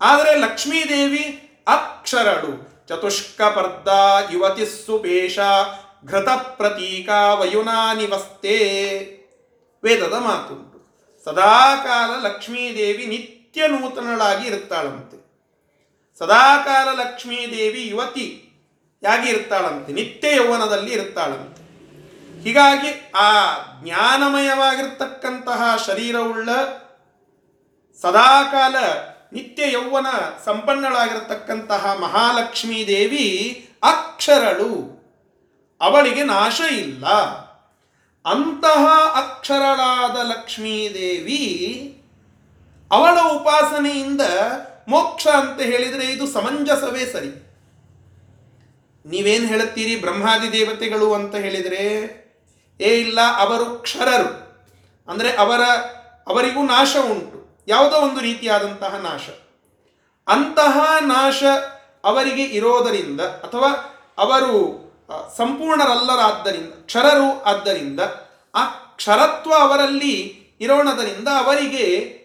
[0.00, 1.22] ಆದರೆ ಲಕ್ಷ್ಮೀದೇವಿ
[1.66, 2.68] ಅಕ್ಷರಳು.
[2.88, 3.88] ಚತುಷ್ಕಪರ್ದ
[4.32, 5.38] ಯುವತಿ ಸುಪೇಶ
[6.06, 8.58] ಘೃತ ಪ್ರತೀಕ ವಯುನಾನಿವಸ್ತೆ
[9.84, 10.78] ವೇದದ ಮಾತುಂಟು.
[11.24, 15.18] ಸದಾಕಾಲ ಲಕ್ಷ್ಮೀದೇವಿ ನಿತ್ಯ ನೂತನಳಾಗಿ ಇರ್ತಾಳಂತೆ
[16.18, 18.44] ಸದಾಕಾಲ ಲಕ್ಷ್ಮೀದೇವಿ ಯುವತಿ
[19.02, 21.67] ಯಾಗಿ ಇರ್ತಾಳಂತೆ ನಿತ್ಯ ಯೌವನದಲ್ಲಿ ಇರುತ್ತಾಳಂತೆ.
[22.42, 23.52] ಹೀಗಾಗಿ ಆ
[23.82, 26.50] ಜ್ಞಾನಮಯವಾಗಿರ್ತಕ್ಕಂತಹ ಶರೀರವುಳ್ಳ
[28.02, 28.76] ಸದಾಕಾಲ
[29.32, 30.06] ನಿತ್ಯ ಯೌವನ
[30.44, 34.98] ಸಂಪನ್ನಳಾಗಿರತಕ್ಕಂತಹ ಮಹಾಲಕ್ಷ್ಮೀ ದೇವಿ ಅಕ್ಷರಳು.
[35.80, 37.06] ಅವಳಿಗೆ ನಾಶ ಇಲ್ಲ.
[38.30, 41.44] ಅಂತಹ ಅಕ್ಷರಳಾದ ಲಕ್ಷ್ಮೀದೇವಿ
[42.90, 44.20] ಅವಳ ಉಪಾಸನೆಯಿಂದ
[44.88, 47.48] ಮೋಕ್ಷ ಅಂತ ಹೇಳಿದರೆ ಇದು ಸಮಂಜಸವೇ ಸರಿ.
[49.06, 52.18] ನೀವೇನು ಹೇಳುತ್ತೀರಿ ಬ್ರಹ್ಮಾದಿ ದೇವತೆಗಳು ಅಂತ ಹೇಳಿದರೆ
[52.80, 54.48] ಏ ಇಲ್ಲ, ಅವರು ಕ್ಷರರು.
[55.08, 55.60] ಅಂದರೆ ಅವರ,
[56.28, 57.64] ಅವರಿಗೂ ನಾಶ ಉಂಟು.
[57.68, 59.28] ಯಾವುದೋ ಒಂದು ರೀತಿಯಾದಂತಹ ನಾಶ.
[60.28, 61.44] ಅಂತಹ ನಾಶ
[62.04, 63.70] ಅವರಿಗೆ ಇರೋದರಿಂದ ಅಥವಾ
[64.18, 64.88] ಅವರು
[65.36, 68.00] ಸಂಪೂರ್ಣರಲ್ಲರಾದ್ದರಿಂದ, ಕ್ಷರರು ಆದ್ದರಿಂದ,
[68.54, 72.18] ಆ ಕ್ಷರತ್ವ ಅವರಲ್ಲಿ ಇರೋಣದರಿಂದ ಅವರಿಗೆ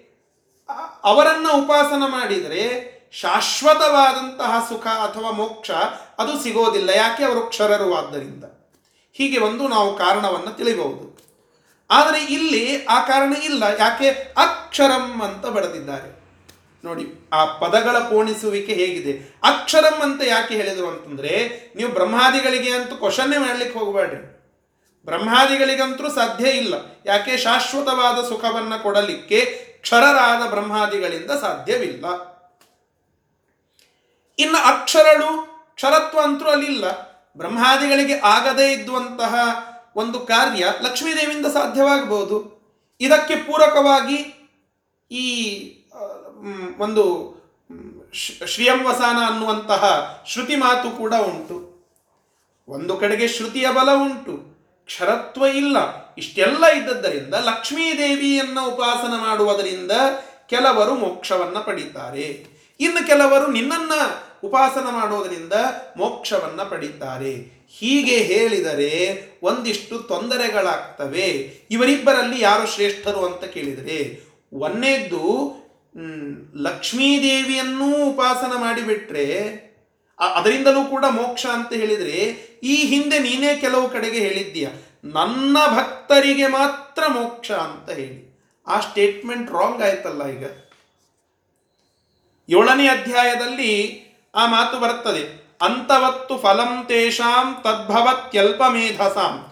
[1.03, 5.71] ಅವರನ್ನ ಉಪಾಸನ ಮಾಡಿದರೆ ಶಾಶ್ವತವಾದಂತಹ ಸುಖ ಅಥವಾ ಮೋಕ್ಷ
[6.19, 6.89] ಅದು ಸಿಗೋದಿಲ್ಲ.
[6.89, 7.23] ಯಾಕೆ?
[7.23, 8.43] ಅವರು ಕ್ಷರರು ಆದ್ದರಿಂದ.
[9.13, 11.13] ಹೀಗೆ ಒಂದು ನಾವು ಕಾರಣವನ್ನು ತಿಳಿಬಹುದು.
[11.91, 13.63] ಆದರೆ ಇಲ್ಲಿ ಆ ಕಾರಣ ಇಲ್ಲ.
[13.79, 14.09] ಯಾಕೆ?
[14.37, 16.23] ಅಕ್ಷರಂ ಅಂತ ಬರೆದಿದ್ದಾರೆ.
[16.85, 19.39] ನೋಡಿ, ಆ ಪದಗಳ ಪೋಣಿಸುವಿಕೆ ಹೇಗಿದೆ.
[19.43, 24.33] ಅಕ್ಷರಂ ಅಂತ ಯಾಕೆ ಹೇಳಿದರು ಅಂತಂದ್ರೆ, ನೀವು ಬ್ರಹ್ಮಾದಿಗಳಿಗೆ ಅಂತೂ ಕ್ವಶನ್ನೇ ಮಾಡಲಿಕ್ಕೆ ಹೋಗಬೇಡ್ರಿ.
[25.05, 26.73] ಬ್ರಹ್ಮಾದಿಗಳಿಗಂತೂ ಸಾಧ್ಯ ಇಲ್ಲ.
[27.05, 27.37] ಯಾಕೆ?
[27.37, 29.45] ಶಾಶ್ವತವಾದ ಸುಖವನ್ನು ಕೊಡಲಿಕ್ಕೆ
[29.81, 32.33] ಕ್ಷರರಾದ ಬ್ರಹ್ಮಾದಿಗಳಿಂದ ಸಾಧ್ಯವಿಲ್ಲ.
[34.39, 37.12] ಇನ್ನು ಅಕ್ಷರಳು, ಕ್ಷರತ್ವ ಅಂತೂ ಅಲ್ಲಿಲ್ಲ.
[37.37, 39.35] ಬ್ರಹ್ಮಾದಿಗಳಿಗೆ ಆಗದೇ ಇದ್ದುವಂತಹ
[39.95, 42.63] ಒಂದು ಕಾರ್ಯ ಲಕ್ಷ್ಮೀದೇವಿಯಿಂದ ಸಾಧ್ಯವಾಗಬಹುದು.
[43.01, 44.49] ಇದಕ್ಕೆ ಪೂರಕವಾಗಿ
[45.11, 45.53] ಈ
[46.79, 47.33] ಒಂದು
[48.13, 51.73] ಶ್ರೀಯಂವಸಾನ ಶ್ರೀ- ಶ್ರಿಯಂವಸಾನ ಅನ್ನುವಂತಹ ಶ್ರುತಿ ಮಾತು ಕೂಡ ಉಂಟು.
[52.67, 54.53] ಒಂದು ಕಡೆಗೆ ಶ್ರುತಿಯ ಬಲ ಉಂಟು.
[54.85, 55.77] ಕ್ಷರತ್ವ ಇಲ್ಲ.
[56.15, 59.91] ಇಷ್ಟೆಲ್ಲ ಇದ್ದದ್ದರಿಂದ ಲಕ್ಷ್ಮೀದೇವಿಯನ್ನು ಉಪಾಸನ ಮಾಡುವುದರಿಂದ
[60.47, 62.47] ಕೆಲವರು ಮೋಕ್ಷವನ್ನು ಪಡೀತಾರೆ.
[62.79, 63.91] ಇನ್ನು ಕೆಲವರು ನಿನ್ನನ್ನ
[64.43, 65.53] ಉಪಾಸನ ಮಾಡೋದರಿಂದ
[65.97, 67.63] ಮೋಕ್ಷವನ್ನ ಪಡೀತಾರೆ.
[67.69, 71.27] ಹೀಗೆ ಹೇಳಿದರೆ ಒಂದಿಷ್ಟು ತೊಂದರೆಗಳಾಗ್ತವೆ.
[71.71, 74.23] ಇವರಿಬ್ಬರಲ್ಲಿ ಯಾರು ಶ್ರೇಷ್ಠರು ಅಂತ ಕೇಳಿದರೆ,
[74.53, 75.53] ಒಂದೇದ್ದು
[76.55, 79.63] ಲಕ್ಷ್ಮೀದೇವಿಯನ್ನೂ ಉಪಾಸನ ಮಾಡಿಬಿಟ್ರೆ
[80.19, 82.19] ಅದರಿಂದಲೂ ಕೂಡ ಮೋಕ್ಷ ಅಂತ ಹೇಳಿದರೆ,
[82.63, 84.67] ಈ ಹಿಂದೆ ನೀನೇ ಕೆಲವು ಕಡೆಗೆ ಹೇಳಿದ್ದೀಯ.
[85.03, 88.39] ನನ್ನ ಭಕ್ತರಿಗೆ ಮಾತ್ರ ಮೋಕ್ಷ ಅಂತ ಹೇಳಿ.
[88.67, 90.45] ಆ ಸ್ಟೇಟ್ಮೆಂಟ್ ರಾಂಗ್ ಆಯ್ತಲ್ಲ ಈಗ.
[92.49, 94.02] ಏಳನೇ ಅಧ್ಯಾಯದಲ್ಲಿ
[94.35, 99.45] ಆ ಮಾತು ಬರ್ತದೆ ಅಂತವತ್ತು ಫಲಂ ತೇಷಾಂ ತದ್ಭವತ್ಯಲ್ಪ ಮೇಧಸಾಂ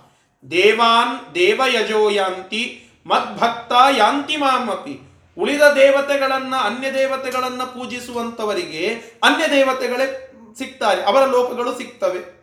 [0.51, 8.87] ದೇವಾನ್ ದೇವಯಜೋ ಯಾಂತಿ ಮದ್ಭಕ್ತ ಯಾಂತಿ ಮಾಮಪಿ ಉಳಿದ ದೇವತೆಗಳನ್ನ, ಅನ್ಯ ದೇವತೆಗಳನ್ನು ಪೂಜಿಸುವಂತವರಿಗೆ
[9.23, 11.03] ಅನ್ಯ ದೇವತೆಗಳೇ ಸಿಗ್ತಾರೆ.
[11.03, 12.41] ಅವರ ಲೋಕಗಳು ಸಿಗ್ತವೆ.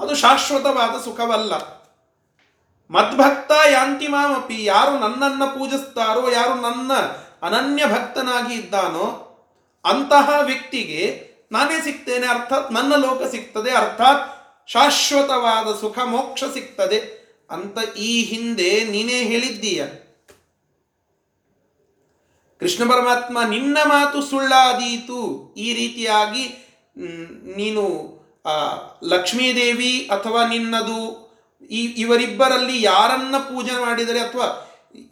[0.00, 1.54] ಅದು ಶಾಶ್ವತವಾದ ಸುಖವಲ್ಲ.
[2.90, 6.92] ಮದ್ಭಕ್ತ ಯಾಂತಿ ಮಾಮಪಿ ಯಾರು ನನ್ನನ್ನ ಪೂಜಿಸ್ತಾರೋ, ಯಾರು ನನ್ನ
[7.42, 9.22] ಅನನ್ಯ ಭಕ್ತನಾಗಿ ಇದ್ದಾನೋ
[9.84, 14.24] ಅಂತಹ ವ್ಯಕ್ತಿಗೆ ನಾನೇ ಸಿಗ್ತೇನೆ ಅರ್ಥಾತ್ ನನ್ನ ಲೋಕ ಸಿಗ್ತದೆ ಅರ್ಥಾತ್
[14.70, 16.98] ಶಾಶ್ವತವಾದ ಸುಖ ಮೋಕ್ಷ ಸಿಗ್ತದೆ.
[17.50, 19.84] ಅಂತ ಈ ಹಿಂದೆ ನೀನೇ ಹೇಳಿದ್ದೀಯ.
[22.60, 25.54] ಕೃಷ್ಣ ಪರಮಾತ್ಮ ನಿನ್ನ ಮಾತು ಸುಳ್ಳಾದೀತು.
[25.56, 26.44] ಈ ರೀತಿಯಾಗಿ
[27.56, 28.54] ನೀನು ಆ,
[29.04, 30.98] ಲಕ್ಷ್ಮೀದೇವಿ ಅಥವಾ ನಿನ್ನದು
[31.70, 34.46] ಈ ಇವರಿಬ್ಬರಲ್ಲಿ ಯಾರನ್ನ ಪೂಜೆ ಮಾಡಿದರೆ ಅಥವಾ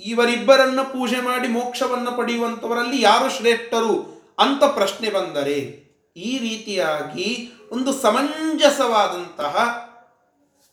[0.04, 3.94] ಇವರಿಬ್ಬರನ್ನ ಪೂಜೆ ಮಾಡಿ ಮೋಕ್ಷವನ್ನು ಪಡೆಯುವಂಥವರಲ್ಲಿ ಯಾರು ಶ್ರೇಷ್ಠರು
[4.38, 5.83] ಅಂತ ಪ್ರಶ್ನೆ ಬಂದರೆ
[6.16, 9.68] ಈ ರೀತಿಯಾಗಿ ಒಂದು ಸಮಂಜಸವಾದಂತಹ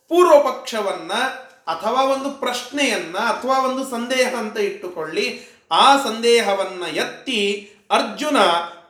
[0.09, 1.23] ಪೂರ್ವಪಕ್ಷವನ್ನು
[1.67, 5.41] ಅಥವಾ ಒಂದು ಪ್ರಶ್ನೆಯನ್ನ ಅಥವಾ ಒಂದು ಸಂದೇಹ ಅಂತ ಇಟ್ಟುಕೊಳ್ಳಿ.
[5.71, 8.37] ಆ ಸಂದೇಹವನ್ನ ಎತ್ತಿ ಅರ್ಜುನ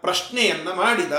[0.01, 1.11] ಪ್ರಶ್ನೆಯನ್ನ ಮಾಡಿದ.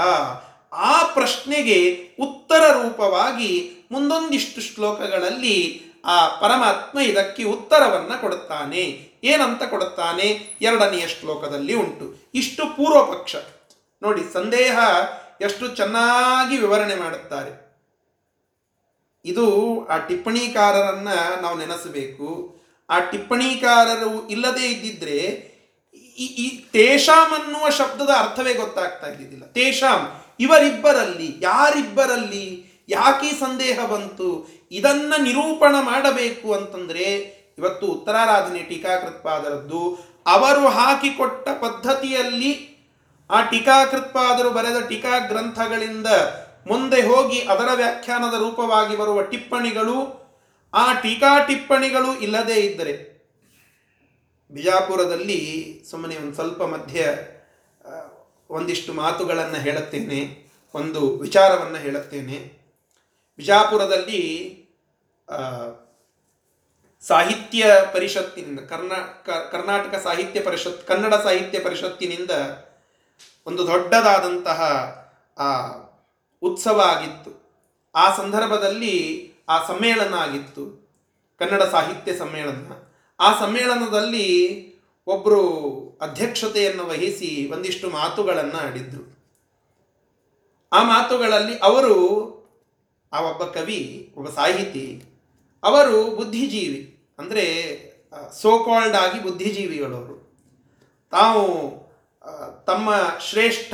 [0.73, 9.09] ಆ ಪ್ರಶ್ನೆಗೆ ಉತ್ತರ ರೂಪವಾಗಿ ಮುಂದೊಂದಿಷ್ಟು ಶ್ಲೋಕಗಳಲ್ಲಿ ಆ ಪರಮಾತ್ಮ ಇದಕ್ಕೆ ಉತ್ತರವನ್ನ ಕೊಡುತ್ತಾನೆ.
[9.25, 10.57] ಏನಂತ ಕೊಡುತ್ತಾನೆ?
[10.63, 12.31] ಎರಡನೆಯ ಶ್ಲೋಕದಲ್ಲಿ ಉಂಟು.
[12.35, 13.37] ಇಷ್ಟು ಪೂರ್ವ ಪಕ್ಷ
[14.03, 14.79] ನೋಡಿ, ಸಂದೇಹ
[15.41, 17.63] ಎಷ್ಟು ಚೆನ್ನಾಗಿ ವಿವರಣೆ ಮಾಡುತ್ತಾರೆ.
[19.25, 19.47] ಇದು
[19.87, 21.09] ಆ ಟಿಪ್ಪಣಿಕಾರರನ್ನ
[21.41, 22.61] ನಾವು ನೆನೆಸಬೇಕು.
[22.91, 25.53] ಆ ಟಿಪ್ಪಣಿಕಾರರು ಇಲ್ಲದೇ ಇದ್ದಿದ್ರೆ
[26.19, 29.47] ಈ ತೇಷಾಂ ಅನ್ನುವ ಶಬ್ದದ ಅರ್ಥವೇ ಗೊತ್ತಾಗ್ತಾ ಇದ್ದಿದ್ದಿಲ್ಲ.
[29.47, 34.49] ತೇಷಾಂ, ಇವರಿಬ್ಬರಲ್ಲಿ, ಯಾರಿಬ್ಬರಲ್ಲಿ ಯಾಕೆ ಸಂದೇಹ ಬಂತು?
[34.71, 37.13] ಇದನ್ನ ನಿರೂಪಣ ಮಾಡಬೇಕು ಅಂತಂದ್ರೆ,
[37.59, 42.72] ಇವತ್ತು ಉತ್ತರಾರಾಧನೆ ಟೀಕಾಕೃತ್ಪಾದರದ್ದು, ಅವರು ಹಾಕಿಕೊಟ್ಟ ಪದ್ಧತಿಯಲ್ಲಿ
[43.33, 46.09] ಆ ಟೀಕಾಕೃತ್ಪಾದರು ಬರೆದ ಟೀಕಾ ಗ್ರಂಥಗಳಿಂದ
[46.67, 49.97] ಮುಂದೆ ಹೋಗಿ ಅದರ ವ್ಯಾಖ್ಯಾನದ ರೂಪವಾಗಿ ಬರುವ ಟಿಪ್ಪಣಿಗಳು,
[50.73, 52.95] ಆ ಟೀಕಾ ಟಿಪ್ಪಣಿಗಳು ಇಲ್ಲದೇ ಇದ್ದರೆ,
[54.51, 55.39] ಬಿಜಾಪುರದಲ್ಲಿ
[55.91, 57.01] ಸುಮ್ಮನೆ ಒಂದು ಸ್ವಲ್ಪ ಮಧ್ಯ
[58.51, 60.21] ಒಂದಿಷ್ಟು ಮಾತುಗಳನ್ನು ಹೇಳುತ್ತೇನೆ,
[60.75, 62.39] ಒಂದು ವಿಚಾರವನ್ನು ಹೇಳುತ್ತೇನೆ.
[63.39, 64.21] ಬಿಜಾಪುರದಲ್ಲಿ
[67.03, 68.99] ಸಾಹಿತ್ಯ ಪರಿಷತ್ತಿನಿಂದ ಕರ್ನಾ
[69.53, 72.31] ಕರ್ನಾಟಕ ಸಾಹಿತ್ಯ ಪರಿಷತ್, ಕನ್ನಡ ಸಾಹಿತ್ಯ ಪರಿಷತ್ತಿನಿಂದ
[73.47, 74.63] ಒಂದು ದೊಡ್ಡದಾದಂತಹ,
[75.39, 75.69] ಆ,
[76.43, 77.43] ಉತ್ಸವ ಆಗಿತ್ತು.
[77.95, 80.89] ಆ ಸಂದರ್ಭದಲ್ಲಿ ಆ ಸಮ್ಮೇಳನ ಆಗಿತ್ತು.
[81.39, 82.73] ಕನ್ನಡ ಸಾಹಿತ್ಯ ಸಮ್ಮೇಳನ.
[83.21, 84.63] ಆ ಸಮ್ಮೇಳನದಲ್ಲಿ
[85.07, 85.39] ಒಬ್ಬರು
[86.01, 89.19] ಅಧ್ಯಕ್ಷತೆಯನ್ನು ವಹಿಸಿ ಒಂದಿಷ್ಟು ಮಾತುಗಳನ್ನು ಆಡಿದ್ರು.
[90.73, 91.97] ಆ ಮಾತುಗಳಲ್ಲಿ ಅವರು,
[93.13, 95.05] ಆ ಒಬ್ಬ ಕವಿ, ಒಬ್ಬ ಸಾಹಿತಿ,
[95.63, 97.53] ಅವರು ಬುದ್ಧಿಜೀವಿ, ಅಂದರೆ
[98.43, 100.33] ಸೋ ಕಾಲ್ಡ್ ಆಗಿ ಬುದ್ಧಿಜೀವಿಗಳವರು.
[101.11, 101.82] ತಾವು
[102.65, 102.89] ತಮ್ಮ
[103.31, 103.73] ಶ್ರೇಷ್ಠ,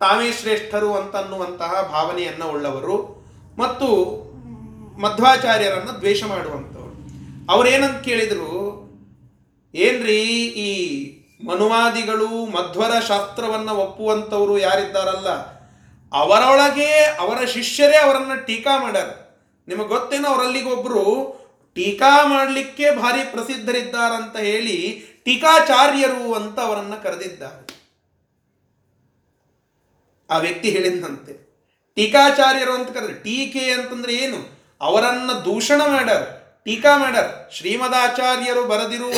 [0.00, 2.96] ತಾವೇ ಶ್ರೇಷ್ಠರು ಅಂತನ್ನುವಂತಹ ಭಾವನೆಯನ್ನು ಉಳ್ಳವರು
[3.58, 3.88] ಮತ್ತು
[5.00, 6.94] ಮಧ್ವಾಚಾರ್ಯರನ್ನು ದ್ವೇಷ ಮಾಡುವಂಥವ್ರು.
[7.52, 8.52] ಅವರೇನಂತ ಕೇಳಿದರು,
[9.74, 10.20] ಏನ್ರಿ
[10.66, 10.70] ಈ
[11.44, 15.30] ಮನುವಾದಿಗಳು ಮಧ್ವರ ಶಾಸ್ತ್ರವನ್ನು ಒಪ್ಪುವಂಥವರು ಯಾರಿದ್ದಾರಲ್ಲ,
[16.12, 19.10] ಅವರೊಳಗೆ ಅವರ ಶಿಷ್ಯರೇ ಅವರನ್ನು ಟೀಕಾ ಮಾಡ್ಯಾರ.
[19.68, 21.04] ನಿಮಗೆ ಗೊತ್ತೇನೋ ಅವರಲ್ಲಿಗೊಬ್ಬರು
[21.74, 24.76] ಟೀಕಾ ಮಾಡಲಿಕ್ಕೆ ಭಾರಿ ಪ್ರಸಿದ್ಧರಿದ್ದಾರಂತ ಹೇಳಿ
[25.26, 27.62] ಟೀಕಾಚಾರ್ಯರು ಅಂತ ಅವರನ್ನು ಕರೆದಿದ್ದಾರೆ.
[30.30, 31.32] ಆ ವ್ಯಕ್ತಿ ಹೇಳಿದಂತೆ,
[31.94, 34.40] ಟೀಕಾಚಾರ್ಯರು ಅಂತ ಕರೆದ್ರೆ ಟೀಕೆ ಅಂತಂದ್ರೆ ಏನು?
[34.80, 36.22] ಅವರನ್ನ ದೂಷಣ ಮಾಡ್ಯಾರ,
[36.64, 37.26] ಟೀಕಾ ಮಾಡ್ಯಾರ.
[37.50, 39.14] ಶ್ರೀಮದಾಚಾರ್ಯರು ಬರೆದಿರುವ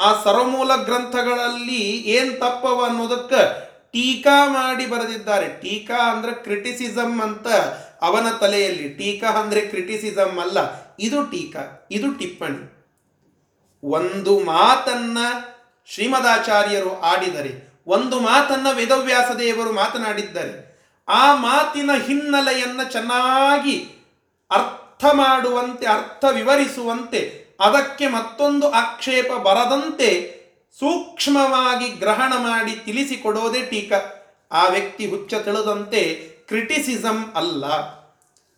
[0.00, 1.82] ಆ ಸರ್ವಮೂಲ ಗ್ರಂಥಗಳಲ್ಲಿ
[2.16, 3.34] ಏನ್ ತಪ್ಪವ ಅನ್ನೋದಕ್ಕ
[3.92, 5.48] ಟೀಕಾ ಮಾಡಿ ಬರೆದಿದ್ದಾರೆ.
[5.60, 7.48] ಟೀಕಾ ಅಂದ್ರೆ ಕ್ರಿಟಿಸಿಸಮ್ ಅಂತ
[8.00, 8.88] ಅವನ ತಲೆಯಲ್ಲಿ.
[8.88, 10.58] ಟೀಕಾ ಅಂದ್ರೆ ಕ್ರಿಟಿಸಿಸಮ್ ಅಲ್ಲ,
[10.98, 12.77] ಇದು ಟೀಕಾ, ಇದು ಟಿಪ್ಪಣಿ.
[13.84, 15.18] ಒಂದು ಮಾತನ್ನ
[15.86, 24.06] ಶ್ರೀಮದಾಚಾರ್ಯರು ಆಡಿದರೆ, ಒಂದು ಮಾತನ್ನ ವೇದವ್ಯಾಸ ದೇವರು ಮಾತನಾಡಿದ್ದಾರೆ, ಆ ಮಾತಿನ ಹಿನ್ನೆಲೆಯನ್ನು ಚೆನ್ನಾಗಿ
[24.50, 30.38] ಅರ್ಥ ಮಾಡುವಂತೆ, ಅರ್ಥ ವಿವರಿಸುವಂತೆ, ಅದಕ್ಕೆ ಮತ್ತೊಂದು ಆಕ್ಷೇಪ ಬರದಂತೆ
[30.78, 34.14] ಸೂಕ್ಷ್ಮವಾಗಿ ಗ್ರಹಣ ಮಾಡಿ ತಿಳಿಸಿಕೊಡೋದೇ ಟೀಕಾ.
[34.52, 37.66] ಆ ವ್ಯಕ್ತಿ ಹುಚ್ಚ ತಿಳಿದಂತೆ ಕ್ರಿಟಿಸಿಸಂ ಅಲ್ಲ.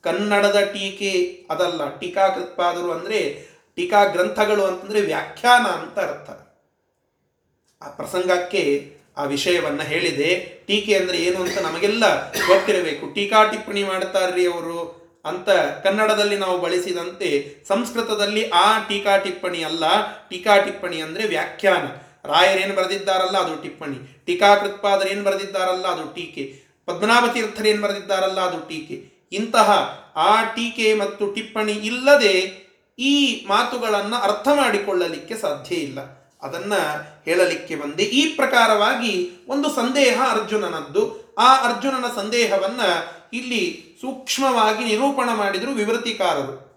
[0.03, 1.99] ಕನ್ನಡದ ಟೀಕೆ ಅದಲ್ಲ.
[1.99, 6.31] ಟೀಕಾಕೃತ್ಪಾದರು ಅಂದ್ರೆ ಟೀಕಾ ಗ್ರಂಥಗಳು ಅಂತಂದ್ರೆ ವ್ಯಾಖ್ಯಾನ ಅಂತ ಅರ್ಥ.
[7.83, 10.61] ಆ ಪ್ರಸಂಗಕ್ಕೆ ಆ ವಿಷಯವನ್ನ ಹೇಳಿದೆ.
[10.67, 13.15] ಟೀಕೆ ಅಂದ್ರೆ ಏನು ಅಂತ ನಮಗೆಲ್ಲ ಗೊತ್ತಿರಬೇಕು.
[13.15, 15.51] ಟೀಕಾ ಟಿಪ್ಪಣಿ ಮಾಡ್ತಾರ್ರಿ ಅವರು ಅಂತ
[15.85, 19.85] ಕನ್ನಡದಲ್ಲಿ ನಾವು ಬಳಸಿದಂತೆ ಸಂಸ್ಕೃತದಲ್ಲಿ ಆ ಟೀಕಾ ಟಿಪ್ಪಣಿ ಅಲ್ಲ.
[20.29, 21.87] ಟೀಕಾ ಟಿಪ್ಪಣಿ ಅಂದ್ರೆ ವ್ಯಾಖ್ಯಾನ.
[22.25, 24.25] ರಾಯರೇನು ಬರೆದಿದ್ದಾರಲ್ಲ ಅದು ಟಿಪ್ಪಣಿ.
[24.27, 26.63] ಟೀಕಾಕೃತ್ಪಾದರು ಏನು ಬರೆದಿದ್ದಾರಲ್ಲ ಅದು ಟೀಕೆ.
[26.87, 29.21] ಪದ್ಮನಾಭ ತೀರ್ಥರೇನು ಬರೆದಿದ್ದಾರಲ್ಲ ಅದು ಟೀಕೆ.
[29.33, 29.71] ಇಂತಹ
[30.17, 32.70] ಆ ಟೀಕೆ ಮತ್ತು ಟಿಪ್ಪಣಿ ಇಲ್ಲದೆ
[33.01, 35.99] ಈ ಮಾತುಗಳನ್ನು ಅರ್ಥ ಮಾಡಿಕೊಳ್ಳಲಿಕ್ಕೆ ಸಾಧ್ಯ ಇಲ್ಲ.
[36.43, 36.73] ಅದನ್ನ
[37.25, 38.03] ಹೇಳಲಿಕ್ಕೆ ಬಂದೆ.
[38.03, 41.35] ಈ ಪ್ರಕಾರವಾಗಿ ಒಂದು ಸಂದೇಹ ಅರ್ಜುನನದ್ದು.
[41.39, 42.81] ಆ ಅರ್ಜುನನ ಸಂದೇಹವನ್ನ
[43.33, 46.71] ಇಲ್ಲಿ ಸೂಕ್ಷ್ಮವಾಗಿ ನಿರೂಪಣ ಮಾಡಿದರು ವಿವೃತಿಕಾರರು.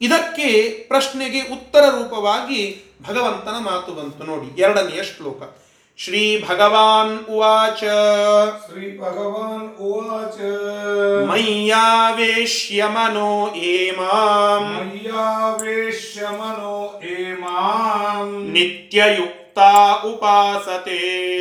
[0.00, 4.60] ಇದಕ್ಕೆ ಪ್ರಶ್ನೆಗೆ ಉತ್ತರ ರೂಪವಾಗಿ ಭಗವಂತನ ಮಾತು ಬಂತು ನೋಡಿ.
[4.60, 5.42] ಎರಡನೆಯ ಶ್ಲೋಕ.
[5.98, 7.78] श्री भगवान उवाच।
[8.60, 10.36] श्री भगवान उवाच।
[11.30, 20.98] मय्यावेश्य मनो एमाम् मय्यावेश्य मनो एमाम् नित्ययुक्ता उपासते।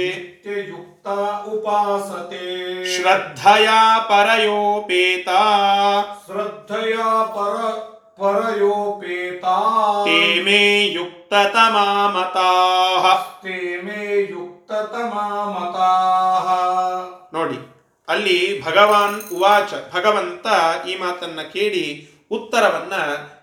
[0.07, 5.41] नित्ययुक्ता उपासते। श्रद्धया परयोपेता।
[6.27, 7.85] श्रद्धया पर
[8.21, 9.59] परयोपेता।
[10.05, 14.44] ते मे युक्ततमा मताः ते मे युक्त
[17.33, 17.57] ನೋಡಿ,
[18.07, 20.45] ಅಲ್ಲಿ ಭಗವಾನ್ ಉವಾಚ, ಭಗವಂತ
[20.87, 22.93] ಈ ಮಾತನ್ನ ಕೇಳಿ ಉತ್ತರವನ್ನ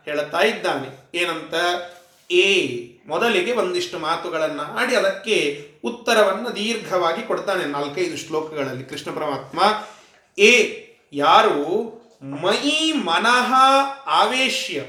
[0.05, 1.11] ಹೇಳುತ್ತಾ ಇದ್ದಾನೆ.
[1.15, 1.55] ಏನಂತ?
[2.31, 9.61] ಏ, ಮೊದಲಿಗೆ ಒಂದಿಷ್ಟು ಮಾತುಗಳನ್ನ ಆಡಿ ಅದಕ್ಕೆ ಉತ್ತರವನ್ನ ದೀರ್ಘವಾಗಿ ಕೊಡ್ತಾನೆ ನಾಲ್ಕೈದು ಶ್ಲೋಕಗಳಲ್ಲಿ ಕೃಷ್ಣ ಪರಮಾತ್ಮ.
[10.39, 10.83] ಏ,
[11.13, 12.03] ಯಾರು?
[12.23, 13.55] ಮಯಿ ಮನಃ
[14.07, 14.81] ಆವೇಶ್ಯ.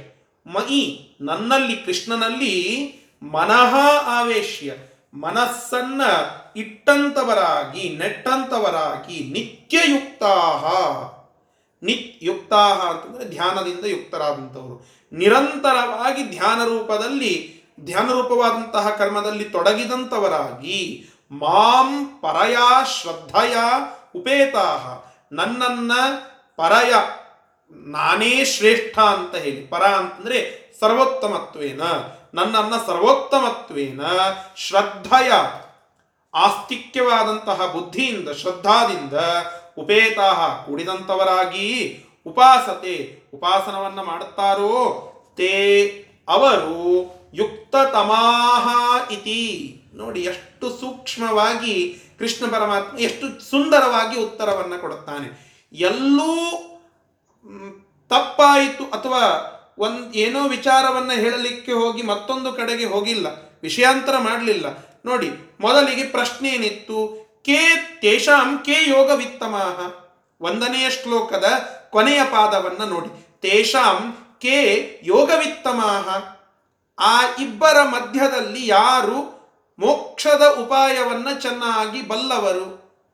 [0.48, 2.94] ಮಯಿ ನನ್ನಲ್ಲಿ ಕೃಷ್ಣನಲ್ಲಿ
[3.24, 4.74] ಮನಃ ಆವೇಶ್ಯ.
[5.14, 6.02] ಮನಸ್ಸನ್ನ
[6.56, 10.64] ಇಟ್ಟಂತವರಾಗಿ, ನೆಟ್ಟಂತವರಾಗಿ ನಿತ್ಯಯುಕ್ತಾಹ.
[11.84, 14.90] ನಿತ್ ಯುಕ್ತಾಹ ಅಂತಂದ್ರೆ ಧ್ಯಾನದಿಂದ ಯುಕ್ತರಾದಂಥವರು.
[15.12, 22.56] ನಿರಂತರವಾಗಿ ಧ್ಯಾನ ರೂಪದಲ್ಲಿ, ಧ್ಯಾನ ರೂಪವಾದಂತಹ ಕರ್ಮದಲ್ಲಿ ತೊಡಗಿದಂಥವರಾಗಿ ಮಾಂ ಪರಯ
[23.02, 23.56] ಶ್ರದ್ಧಯ
[24.16, 24.88] ಉಪೇತಾಹ.
[25.32, 25.92] ನನ್ನನ್ನ
[26.56, 26.94] ಪರಯ,
[27.72, 29.68] ನಾನೇ ಶ್ರೇಷ್ಠ ಅಂತ ಹೇಳಿ.
[29.68, 31.82] ಪರ ಅಂತಂದ್ರೆ ಸರ್ವೋತ್ತಮತ್ವೇನ.
[32.34, 34.02] ನನ್ನನ್ನ ಸರ್ವೋತ್ತಮತ್ವೇನ
[34.56, 35.32] ಶ್ರದ್ಧೆಯ
[36.34, 39.14] ಆಸ್ತಿಕ್ಯವಾದಂತಹ ಬುದ್ಧಿಯಿಂದ, ಶ್ರದ್ಧಾದಿಂದ
[39.78, 44.74] ಉಪೇತಾಹ ಕೂಡಿದಂಥವರಾಗಿ ಉಪಾಸತೆ ಉಪಾಸನವನ್ನು ಮಾಡುತ್ತಾರೋ,
[45.38, 45.90] ತೇ
[46.28, 46.74] ಅವರು
[47.34, 48.68] ಯುಕ್ತತಮಾಹ
[49.12, 49.82] ಇತಿ.
[49.94, 55.54] ನೋಡಿ, ಎಷ್ಟು ಸೂಕ್ಷ್ಮವಾಗಿ ಕೃಷ್ಣ ಪರಮಾತ್ಮ ಎಷ್ಟು ಸುಂದರವಾಗಿ ಉತ್ತರವನ್ನು ಕೊಡುತ್ತಾನೆ.
[55.74, 56.52] ಎಲ್ಲೂ
[58.10, 59.22] ತಪ್ಪಾಯಿತು ಅಥವಾ
[59.78, 63.28] ಒಂದ್ ಏನೋ ವಿಚಾರವನ್ನ ಹೇಳಲಿಕ್ಕೆ ಹೋಗಿ ಮತ್ತೊಂದು ಕಡೆಗೆ ಹೋಗಿಲ್ಲ,
[63.64, 64.66] ವಿಷಯಾಂತರ ಮಾಡಲಿಲ್ಲ.
[65.06, 66.98] ನೋಡಿ, ಮೊದಲಿಗೆ ಪ್ರಶ್ನೆ ಏನಿತ್ತು?
[67.46, 67.60] ಕೇ
[68.02, 69.78] ತೇಷಾಂ ಕೇ ಯೋಗ ವಿತ್ತಮಾಹ
[70.42, 71.48] ಒಂದನೆಯ ಶ್ಲೋಕದ
[71.90, 73.10] ಕೊನೆಯ ಪಾದವನ್ನು ನೋಡಿ.
[73.42, 74.58] ತೇಷಾಂ ಕೇ
[75.04, 76.08] ಯೋಗವಿತ್ತಮಾಹ?
[77.00, 79.20] ಆ ಇಬ್ಬರ ಮಧ್ಯದಲ್ಲಿ ಯಾರು
[79.80, 82.66] ಮೋಕ್ಷದ ಉಪಾಯವನ್ನ ಚೆನ್ನಾಗಿ ಬಲ್ಲವರು?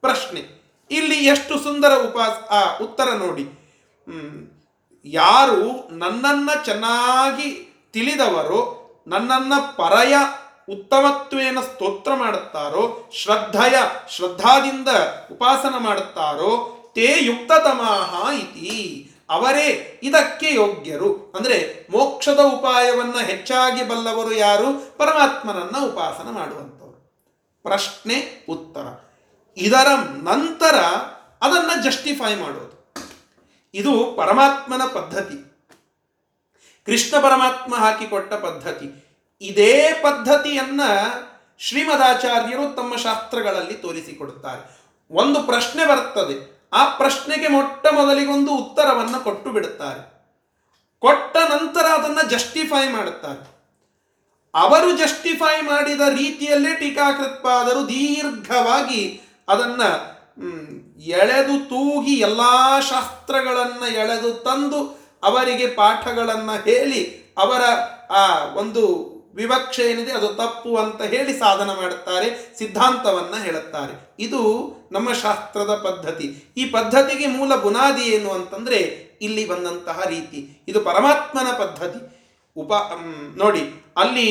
[0.01, 0.41] ಪ್ರಶ್ನೆ.
[0.91, 3.45] ಇಲ್ಲಿ ಎಷ್ಟು ಸುಂದರ ಉಪಾಸ ಆ ಉತ್ತರ ನೋಡಿ.
[5.05, 10.15] ಯಾರು ನನ್ನನ್ನು ಚೆನ್ನಾಗಿ ತಿಳಿದವರು, ನನ್ನನ್ನು ಪರಯ
[10.69, 13.75] ಉತ್ತಮತ್ವೇನ ಸ್ತೋತ್ರ ಮಾಡುತ್ತಾರೋ, ಶ್ರದ್ಧಯ
[14.09, 14.88] ಶ್ರದ್ಧಾದಿಂದ
[15.31, 19.05] ಉಪಾಸನ ಮಾಡುತ್ತಾರೋ, ತೇ ಯುಕ್ತತಮಾಹ ಇತಿ.
[19.29, 21.33] ಅವರೇ ಇದಕ್ಕೆ ಯೋಗ್ಯರು.
[21.35, 24.97] ಅಂದ್ರೆ ಮೋಕ್ಷದ ಉಪಾಯವನ್ನ ಹೆಚ್ಚಾಗಿ ಬಲ್ಲವರು ಯಾರು?
[24.97, 27.23] ಪರಮಾತ್ಮನನ್ನ ಉಪಾಸನ ಮಾಡುವಂಥವ್ರು.
[27.63, 29.09] ಪ್ರಶ್ನೆ, ಉತ್ತರ.
[29.57, 29.88] ಇದರ
[30.23, 30.75] ನಂತರ
[31.41, 32.68] ಅದನ್ನು ಜಸ್ಟಿಫೈ ಮಾಡೋದು
[33.73, 35.49] ಇದು ಪರಮಾತ್ಮನ ಪದ್ಧತಿ.
[36.86, 39.05] ಕೃಷ್ಣ ಪರಮಾತ್ಮ ಹಾಕಿಕೊಟ್ಟ ಪದ್ಧತಿ.
[39.41, 40.82] ಇದೇ ಪದ್ಧತಿಯನ್ನ
[41.60, 44.79] ಶ್ರೀಮದಾಚಾರ್ಯರು ತಮ್ಮ ಶಾಸ್ತ್ರಗಳಲ್ಲಿ ತೋರಿಸಿಕೊಡುತ್ತಾರೆ.
[45.12, 46.60] ಒಂದು ಪ್ರಶ್ನೆ ಬರ್ತದೆ.
[46.73, 50.19] ಆ ಪ್ರಶ್ನೆಗೆ ಮೊಟ್ಟ ಮೊದಲಿಗೊಂದು ಉತ್ತರವನ್ನು ಕೊಟ್ಟು ಬಿಡುತ್ತಾರೆ.
[50.99, 53.60] ಕೊಟ್ಟ ನಂತರ ಅದನ್ನು ಜಸ್ಟಿಫೈ ಮಾಡುತ್ತಾರೆ.
[54.55, 59.82] ಅವರು ಜಸ್ಟಿಫೈ ಮಾಡಿದ ರೀತಿಯಲ್ಲೇ ಟೀಕಾಕೃತ್ಪಾದರು ದೀರ್ಘವಾಗಿ ಅದನ್ನ
[60.99, 62.41] ಎಳೆದು ತೂಗಿ ಎಲ್ಲ
[62.89, 67.62] ಶಾಸ್ತ್ರಗಳನ್ನು ಎಳೆದು ತಂದು ಅವರಿಗೆ ಪಾಠಗಳನ್ನು ಹೇಳಿ ಅವರ,
[68.12, 74.15] ಆ, ಒಂದು ವಿವಕ್ಷೆ ಏನಿದೆ ಅದು ತಪ್ಪು ಅಂತ ಹೇಳಿ ಸಾಧನ ಮಾಡುತ್ತಾರೆ, ಸಿದ್ಧಾಂತವನ್ನು ಹೇಳುತ್ತಾರೆ.
[74.19, 76.54] ಇದು ನಮ್ಮ ಶಾಸ್ತ್ರದ ಪದ್ಧತಿ.
[76.58, 80.63] ಈ ಪದ್ಧತಿಗೆ ಮೂಲ ಬುನಾದಿ ಏನು ಅಂತಂದರೆ ಇಲ್ಲಿ ಬಂದಂತಹ ರೀತಿ.
[80.67, 82.18] ಇದು ಪರಮಾತ್ಮನ ಪದ್ಧತಿ.
[82.55, 82.71] ಉಪ
[83.38, 83.63] ನೋಡಿ,
[83.97, 84.29] ಅಲ್ಲಿ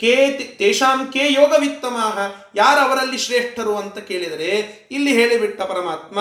[0.00, 0.14] ಕೇ
[0.58, 2.18] ತೇಷಾಂ ಕೇ ಯೋಗವಿತ್ತಮಾಹ,
[2.54, 4.50] ಯಾರು ಅವರಲ್ಲಿ ಶ್ರೇಷ್ಠರು ಅಂತ ಕೇಳಿದರೆ,
[4.90, 6.18] ಇಲ್ಲಿ ಹೇಳಿಬಿಟ್ಟ ಪರಮಾತ್ಮ,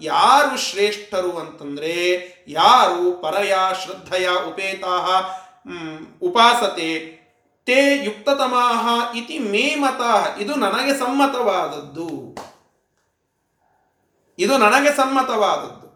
[0.00, 1.94] ಯಾರು ಶ್ರೇಷ್ಠರು ಅಂತಂದ್ರೆ,
[2.48, 5.06] ಯಾರು ಪರಯ ಶ್ರದ್ಧಯ ಉಪೇತಾಹ
[6.22, 6.90] ಉಪಾಸತೆ,
[7.66, 12.08] ತೇ ಯುಕ್ತತಮಾಹ ಇತಿ ಮೇ ಮತಃ ಇದು ನನಗೆ ಸಮ್ಮತವಾದದ್ದು.
[14.38, 15.88] ಇದು ನನಗೆ ಸಮ್ಮತವಾದದ್ದು.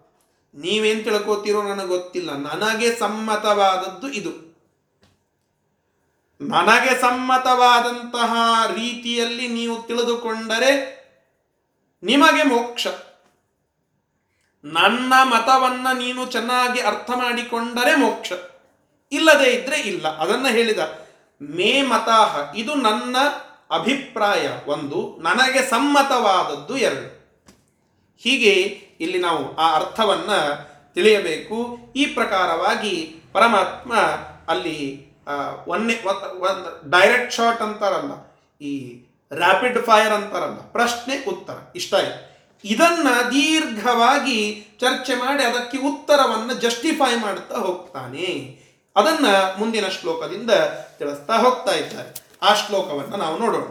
[0.54, 4.53] ನೀವೇನ್ ತಿಳ್ಕೋತೀರೋ ನನಗೆ ಗೊತ್ತಿಲ್ಲ, ನನಗೆ ಸಮ್ಮತವಾದದ್ದು ಇದು.
[6.40, 10.94] ನನಗೆ ಸಮ್ಮತವಾದಂತಹ ರೀತಿಯಲ್ಲಿ ನೀವು ತಿಳಿದುಕೊಂಡರೆ
[12.02, 12.86] ನಿಮಗೆ ಮೋಕ್ಷ.
[14.64, 18.32] ನನ್ನ ಮತವನ್ನ ನೀನು ಚೆನ್ನಾಗಿ ಅರ್ಥ ಮಾಡಿಕೊಂಡರೆ ಮೋಕ್ಷ.
[19.12, 20.18] ಇಲ್ಲದೇ ಇದ್ರೆ ಇಲ್ಲ.
[20.18, 20.78] ಅದನ್ನ ಹೇಳಿದ.
[21.42, 23.16] ಮೇ ಮತಾಹ, ಇದು ನನ್ನ
[23.70, 24.48] ಅಭಿಪ್ರಾಯ.
[24.66, 27.24] ಒಂದು, ನನಗೆ ಸಮ್ಮತವಾದದ್ದು ಎರಡು.
[28.18, 28.52] ಹೀಗೆ
[29.00, 30.30] ಇಲ್ಲಿ ನಾವು ಆ ಅರ್ಥವನ್ನ
[30.94, 31.78] ತಿಳಿಯಬೇಕು.
[31.96, 33.94] ಈ ಪ್ರಕಾರವಾಗಿ ಪರಮಾತ್ಮ
[34.48, 35.34] ಅಲ್ಲಿ ಆ,
[35.66, 36.02] ಒಂದೇ
[36.90, 39.02] ಡೈರೆಕ್ಟ್ ಶಾಟ್ ಅಂತಾರಲ್ಲ ಈ
[39.34, 42.34] ರ್ಯಾಪಿಡ್ ಫೈರ್ ಅಂತಾರಲ್ಲ ಪ್ರಶ್ನೆ ಉತ್ತರ ಇಷ್ಟ ಆಯ್ತು.
[42.64, 48.58] ಇದನ್ನ ದೀರ್ಘವಾಗಿ ಚರ್ಚೆ ಮಾಡಿ ಅದಕ್ಕೆ ಉತ್ತರವನ್ನು ಜಸ್ಟಿಫೈ ಮಾಡುತ್ತಾ ಹೋಗ್ತಾನೆ.
[48.96, 49.26] ಅದನ್ನ
[49.58, 50.50] ಮುಂದಿನ ಶ್ಲೋಕದಿಂದ
[50.98, 52.24] ತಿಳಿಸ್ತಾ ಹೋಗ್ತಾ ಇದ್ದಾರೆ.
[52.42, 53.62] ಆ ಶ್ಲೋಕವನ್ನು ನಾವು ನೋಡೋಣ.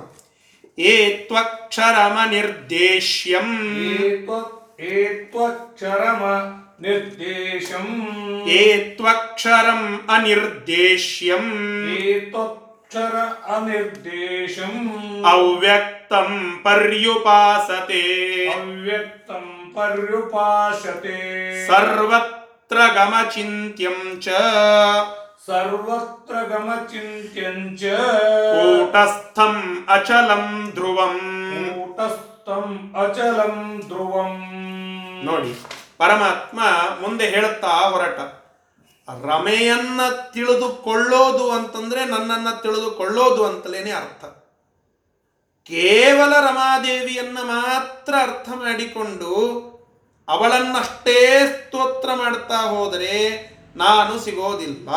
[0.79, 3.67] ಏ ತ್ವಕ್ಷರಮ ನಿರ್ದೇಶ್ಯಂ.
[6.83, 7.87] ಏತ್ವ- ಏತ್ವಕ್ಷರಮ ನಿರ್ದೇಶಂ
[8.55, 11.45] ಏತ್ವಕ್ಷರಂ ಅನಿರ್ದೇಶ್ಯಂ
[12.05, 13.15] ಏತ್ವಕ್ಷರ
[13.49, 14.75] ಅನಿರ್ದೇಶಂ
[15.25, 16.31] ಅವ್ಯಕ್ತಂ
[16.63, 18.01] ಪರ್ಯುಪಾಸತೆ
[18.55, 21.17] ಅವ್ಯಕ್ತಂ ಪರ್ಯುಪಾಸತೆ
[21.67, 24.27] ಸರ್ವತ್ರ ಗಮಚಿಂತ್ಯಂ ಚ
[25.47, 27.83] ಸರ್ವತ್ರ ಗಮಚಿಂತ್ಯಂ ಚ
[28.53, 29.55] ಕೂಟಸ್ಥಂ
[29.89, 31.17] ಅಚಲಂ ಧ್ರುವಂ
[31.71, 33.55] ಕೂಟಸ್ಥಂ ಅಚಲಂ
[33.87, 34.35] ಧ್ರುವಂ
[35.23, 35.51] ನೋಡಿ।
[36.03, 36.59] ಪರಮಾತ್ಮ
[37.01, 38.19] ಮುಂದೆ ಹೇಳುತ್ತಾ ಹೊರಟ,
[39.25, 40.01] ರಮೆಯನ್ನ
[40.33, 44.25] ತಿಳಿದುಕೊಳ್ಳೋದು ಅಂತಂದ್ರೆ ನನ್ನನ್ನ ತಿಳಿದುಕೊಳ್ಳೋದು ಅಂತಲೇನೆ ಅರ್ಥ.
[45.63, 49.29] ಕೇವಲ ರಮಾದೇವಿಯನ್ನ ಮಾತ್ರ ಅರ್ಥ ಮಾಡಿಕೊಂಡು
[50.27, 53.19] ಅವಳನ್ನಷ್ಟೇ ಸ್ತೋತ್ರ ಮಾಡ್ತಾ ಹೋದರೆ
[53.75, 54.89] ನಾನು ಸಿಗೋದಿಲ್ಲ.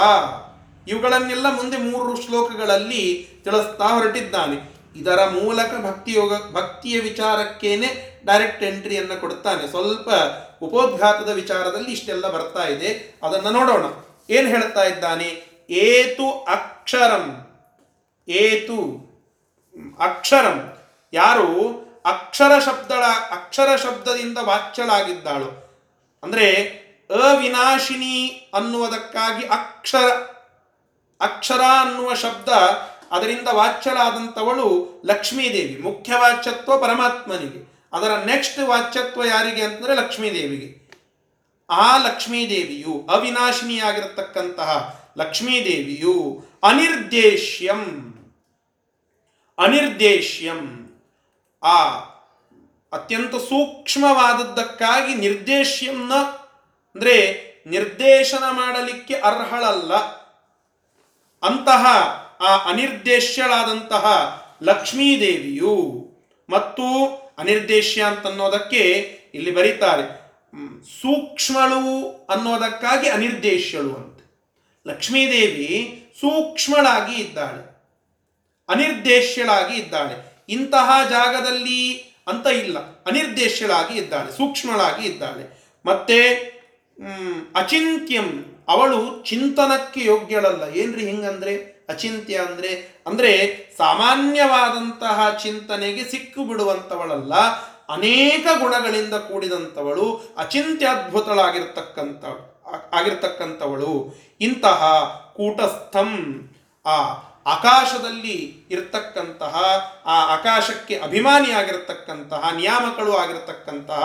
[0.88, 4.76] ಇವುಗಳನ್ನೆಲ್ಲ ಮುಂದೆ ಮೂರು ಶ್ಲೋಕಗಳಲ್ಲಿ ತಿಳಿಸ್ತಾ ಹೊರಟಿದ್ದಾನೆ.
[4.96, 10.08] ಇದರ ಮೂಲಕ ಭಕ್ತಿಯೋಗ, ಭಕ್ತಿಯ ವಿಚಾರಕ್ಕೇನೆ ಡೈರೆಕ್ಟ್ ಎಂಟ್ರಿಯನ್ನು ಕೊಡುತ್ತಾನೆ ಸ್ವಲ್ಪ
[10.62, 13.20] ಉಪೋದ್ಘಾತದ ವಿಚಾರದಲ್ಲಿ ಇಷ್ಟೆಲ್ಲ ಬರ್ತಾ ಇದೆ.
[13.22, 13.84] ಅದನ್ನು ನೋಡೋಣ.
[14.30, 15.44] ಏನು ಹೇಳ್ತಾ ಇದ್ದಾನೆ?
[15.70, 17.46] ಏತು ಅಕ್ಷರಂ.
[18.28, 19.06] ಏತು.
[20.00, 20.78] ಅಕ್ಷರಂ.
[21.12, 21.86] ಯಾರು?
[22.06, 25.66] ಅಕ್ಷರ ಶಬ್ದಳ, ಅಕ್ಷರ ಶಬ್ದದಿಂದ ವಾಚ್ಯಳಾಗಿದ್ದಾಳು.
[26.22, 26.52] ಅಂದ್ರೆ
[27.10, 30.10] ಅವಿನಾಶಿನಿ ಅನ್ನುವುದಕ್ಕಾಗಿ ಅಕ್ಷರ
[31.20, 32.48] ಅಕ್ಷರ ಅನ್ನುವ ಶಬ್ದ
[33.12, 37.75] ಅದರಿಂದ ವಾಚ್ಯಳಾದಂಥವಳು ಲಕ್ಷ್ಮೀದೇವಿ ಮುಖ್ಯ ವಾಚ್ಯತ್ವ ಪರಮಾತ್ಮನಿಗೆ.
[37.96, 40.86] ಅದರ ನೆಕ್ಸ್ಟ್ ವಾಚ್ಯತ್ವ ಯಾರಿಗೆ ಅಂತಂದರೆ ಲಕ್ಷ್ಮೀದೇವಿಗೆ.
[41.70, 48.12] ಆ ಲಕ್ಷ್ಮೀದೇವಿಯು ಅವಿನಾಶಿನಿಯಾಗಿರತಕ್ಕಂತಹ ಲಕ್ಷ್ಮೀದೇವಿಯು ಅನಿರ್ದೇಶ್ಯಂ.
[49.58, 50.86] ಅನಿರ್ದೇಶ್ಯಂ.
[51.62, 51.84] ಆ
[52.92, 56.12] ಅತ್ಯಂತ ಸೂಕ್ಷ್ಮವಾದದ್ದಕ್ಕಾಗಿ ನಿರ್ದೇಶ್ಯಂನ
[56.94, 59.94] ಅಂದರೆ ನಿರ್ದೇಶನ ಮಾಡಲಿಕ್ಕೆ ಅರ್ಹಳಲ್ಲ.
[61.42, 61.86] ಅಂತಹ
[62.40, 64.06] ಆ ಅನಿರ್ದೇಶ್ಯಳಾದಂತಹ
[64.62, 66.06] ಲಕ್ಷ್ಮೀದೇವಿಯು
[66.50, 68.80] ಮತ್ತು ಅನಿರ್ದೇಶ್ಯ ಅಂತನ್ನೋದಕ್ಕೆ
[69.34, 70.26] ಇಲ್ಲಿ ಬರೀತಾರೆ.
[71.02, 74.18] ಸೂಕ್ಷ್ಮಳು ಅನ್ನೋದಕ್ಕಾಗಿ ಅನಿರ್ದೇಶ್ಯಳು ಅಂತ.
[74.86, 77.76] ಲಕ್ಷ್ಮೀದೇವಿ ಸೂಕ್ಷ್ಮಳಾಗಿ ಇದ್ದಾಳೆ.
[78.68, 80.44] ಅನಿರ್ದೇಶ್ಯಳಾಗಿ ಇದ್ದಾಳೆ.
[80.48, 82.78] ಇಂತಹ ಜಾಗದಲ್ಲಿ ಅಂತ ಇಲ್ಲ.
[82.78, 85.72] ಅನಿರ್ದೇಶ್ಯಳಾಗಿ ಇದ್ದಾಳೆ, ಸೂಕ್ಷ್ಮಳಾಗಿ ಇದ್ದಾಳೆ.
[85.86, 86.34] ಮತ್ತೆ
[87.54, 90.76] ಅಚಿಂತ್ಯಂ, ಅವಳು ಚಿಂತನಕ್ಕೆ ಯೋಗ್ಯಳಲ್ಲ.
[90.76, 91.75] ಏನ್ರಿ ಹಿಂಗಂದ್ರೆ?
[91.88, 92.70] ಅಚಿಂತ್ಯ ಅಂದರೆ
[93.06, 93.32] ಅಂದರೆ
[93.78, 97.34] ಸಾಮಾನ್ಯವಾದಂತಹ ಚಿಂತನೆಗೆ ಸಿಕ್ಕು ಬಿಡುವಂಥವಳಲ್ಲ
[97.88, 102.24] ಅನೇಕ ಗುಣಗಳಿಂದ ಕೂಡಿದಂಥವಳು ಅಚಿಂತ್ಯದ್ಭುತಳಾಗಿರ್ತಕ್ಕಂಥ
[102.92, 103.92] ಆಗಿರ್ತಕ್ಕಂಥವಳು.
[104.40, 104.82] ಇಂತಹ
[105.36, 106.10] ಕೂಟಸ್ಥಂ,
[106.86, 106.96] ಆ
[107.46, 108.36] ಆಕಾಶದಲ್ಲಿ
[108.70, 109.54] ಇರತಕ್ಕಂತಹ,
[110.06, 114.02] ಆ ಆಕಾಶಕ್ಕೆ ಅಭಿಮಾನಿಯಾಗಿರ್ತಕ್ಕಂತಹ, ನಿಯಾಮಕಳು ಆಗಿರತಕ್ಕಂತಹ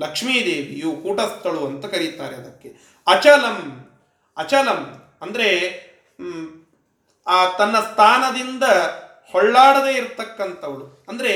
[0.00, 2.70] ಲಕ್ಷ್ಮೀದೇವಿಯು ಕೂಟಸ್ಥಳು ಅಂತ ಕರೀತಾರೆ ಅದಕ್ಕೆ.
[3.06, 3.58] ಅಚಲಂ
[4.36, 4.80] ಅಚಲಂ
[5.22, 5.48] ಅಂದರೆ
[7.26, 8.62] ಆ ತನ್ನ ಸ್ಥಾನದಿಂದ
[9.32, 11.04] ಹೊಳ್ಳಾಡದೆ ಇರತಕ್ಕಂಥವಳು.
[11.08, 11.30] ಅಂದರೆ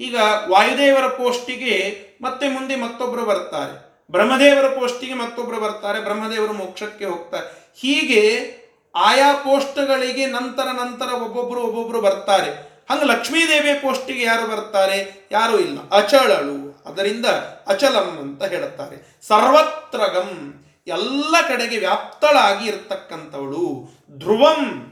[0.00, 0.16] ಈಗ
[0.48, 3.94] ವಾಯುದೇವರ ಪೋಸ್ಟಿಗೆ ಮತ್ತೆ ಮುಂದೆ ಮತ್ತೊಬ್ಬರು ಬರ್ತಾರೆ.
[4.10, 7.72] ಬ್ರಹ್ಮದೇವರ ಪೋಸ್ಟಿಗೆ ಮತ್ತೊಬ್ಬರು ಬರ್ತಾರೆ, ಬ್ರಹ್ಮದೇವರು ಮೋಕ್ಷಕ್ಕೆ ಹೋಗ್ತಾರೆ.
[7.76, 8.54] ಹೀಗೆ
[8.96, 12.74] ಆಯಾ ಪೋಸ್ಟ್ಗಳಿಗೆ ನಂತರ ನಂತರ ಒಬ್ಬೊಬ್ಬರು ಒಬ್ಬೊಬ್ಬರು ಬರ್ತಾರೆ.
[12.90, 15.28] ಹಂಗೆ ಲಕ್ಷ್ಮೀದೇವಿ ಪೋಸ್ಟಿಗೆ ಯಾರು ಬರ್ತಾರೆ?
[15.30, 15.90] ಯಾರೂ ಇಲ್ಲ.
[15.90, 17.26] ಅಚಳಳು ಅದರಿಂದ
[17.66, 19.20] ಅಚಲಂ ಅಂತ ಹೇಳುತ್ತಾರೆ.
[19.28, 23.90] ಸರ್ವತ್ರಗಂ ಎಲ್ಲ ಕಡೆಗೆ ವ್ಯಾಪ್ತಳಾಗಿ ಇರತಕ್ಕಂಥವಳು.
[24.10, 24.90] ಧ್ರುವಂ.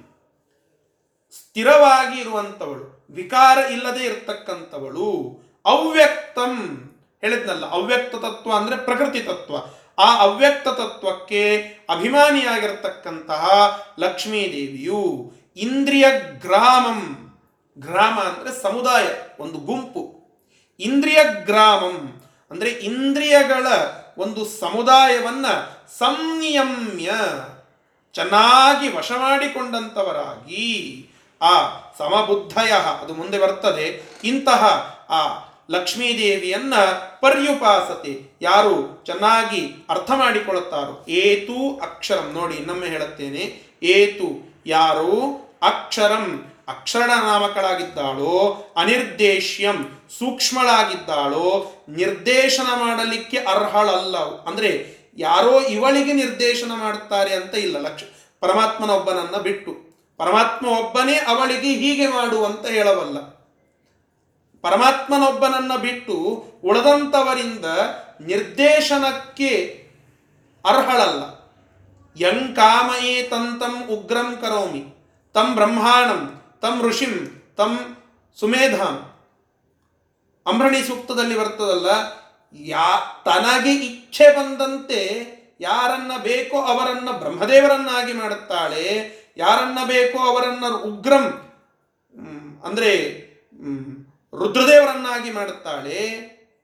[1.32, 6.52] ಸ್ಥಿರವಾಗಿ ಇರುವಂಥವಳು, ವಿಕಾರ ಇಲ್ಲದೆ ಇರತಕ್ಕಂಥವಳು, ಅವ್ಯಕ್ತಂ,
[7.20, 9.56] ಹೇಳಿದ್ನಲ್ಲ, ಅವ್ಯಕ್ತ ತತ್ವ ಅಂದ್ರೆ ಪ್ರಕೃತಿ ತತ್ವ.
[10.02, 11.56] ಆ ಅವ್ಯಕ್ತ ತತ್ವಕ್ಕೆ
[11.90, 13.50] ಅಭಿಮಾನಿಯಾಗಿರ್ತಕ್ಕಂತಹ
[13.98, 16.06] ಲಕ್ಷ್ಮೀದೇವಿಯು ಇಂದ್ರಿಯ
[16.40, 17.18] ಗ್ರಾಮಂ.
[17.78, 19.06] ಗ್ರಾಮ ಅಂದ್ರೆ ಸಮುದಾಯ,
[19.40, 20.22] ಒಂದು ಗುಂಪು.
[20.80, 23.66] ಇಂದ್ರಿಯ ಗ್ರಾಮಂ ಅಂದ್ರೆ ಇಂದ್ರಿಯಗಳ
[24.18, 25.46] ಒಂದು ಸಮುದಾಯವನ್ನ
[25.98, 27.10] ಸಂಯಮ್ಯ
[28.12, 31.08] ಚೆನ್ನಾಗಿ ವಶ ಮಾಡಿಕೊಂಡಂತವರಾಗಿ
[31.42, 34.64] ಆ ಸಮಬುದ್ಧಯ, ಅದು ಮುಂದೆ ಬರ್ತದೆ, ಇಂತಹ
[35.10, 36.74] ಆ ಲಕ್ಷ್ಮೀದೇವಿಯನ್ನ
[37.20, 45.10] ಪರ್ಯುಪಾಸತೆ, ಯಾರು ಚೆನ್ನಾಗಿ ಅರ್ಥ ಮಾಡಿಕೊಳ್ಳುತ್ತಾರೋ, ಏತು ಅಕ್ಷರಂ, ನೋಡಿ ಇನ್ನೊಮ್ಮೆ ಹೇಳುತ್ತೇನೆ, ಏತು ಯಾರು
[45.62, 57.78] ಅಕ್ಷರಂ, ಅಕ್ಷರಣ ನಾಮಕಳಾಗಿದ್ದಾಳೋ, ಅನಿರ್ದೇಶ್ಯಂ, ಸೂಕ್ಷ್ಮಳಾಗಿದ್ದಾಳೋ, ನಿರ್ದೇಶನ ಮಾಡಲಿಕ್ಕೆ ಅರ್ಹಳಲ್ಲ, ಅಂದ್ರೆ ಯಾರೋ ಇವಳಿಗೆ ನಿರ್ದೇಶನ ಮಾಡ್ತಾರೆ ಅಂತ ಇಲ್ಲ,
[57.78, 58.02] ಲಕ್ಷ
[58.40, 59.81] ಪರಮಾತ್ಮನ ಒಬ್ಬನನ್ನ ಬಿಟ್ಟು.
[60.22, 63.20] ಪರಮಾತ್ಮ ಒಬ್ಬನೇ ಅವಳಿಗೆ ಹೀಗೆ ಮಾಡು ಅಂತ ಹೇಳವಲ್ಲ
[64.62, 67.64] ಪರಮಾತ್ಮನೊಬ್ಬನನ್ನ ಬಿಟ್ಟು ಉಳದಂಥವರಿಂದ
[68.20, 69.50] ನಿರ್ದೇಶನಕ್ಕೆ
[70.64, 71.22] ಅರ್ಹಳಲ್ಲ.
[72.16, 74.84] ಯಂಕಾಮಯೇ ತಂತಂ ಉಗ್ರಂ ಕರೋಮಿ,
[75.34, 77.96] ತಂ ಬ್ರಹ್ಮಾಣಂ, ತಂ ಋಷಿಂ, ತಂ
[78.40, 79.12] ಸುಮೇಧಾಂ.
[80.46, 81.86] ಅಂಬ್ರಣಿ ಸೂಕ್ತದಲ್ಲಿ ಬರ್ತದಲ್ಲ,
[82.54, 85.00] ಯಾ ತನಗೆ ಇಚ್ಛೆ ಬಂದಂತೆ
[85.60, 91.24] ಯಾರನ್ನ ಬೇಕೋ ಅವರನ್ನ ಬ್ರಹ್ಮದೇವರನ್ನಾಗಿ ಮಾಡುತ್ತಾಳೆ ಯಾರನ್ನ ಬೇಕೋ ಅವರನ್ನ ಉಗ್ರಂ
[92.64, 93.22] ಅಂದರೆ
[94.38, 95.98] ರುದ್ರದೇವರನ್ನಾಗಿ ಮಾಡುತ್ತಾಳೆ,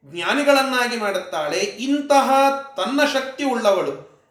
[0.04, 2.30] ಜ್ಞಾನಿಗಳನ್ನಾಗಿ ಮಾಡುತ್ತಾಳೆ, ಇಂತಹ
[2.76, 4.22] ತನ್ನ ಶಕ್ತಿ ಉಳ್ಳವಳು.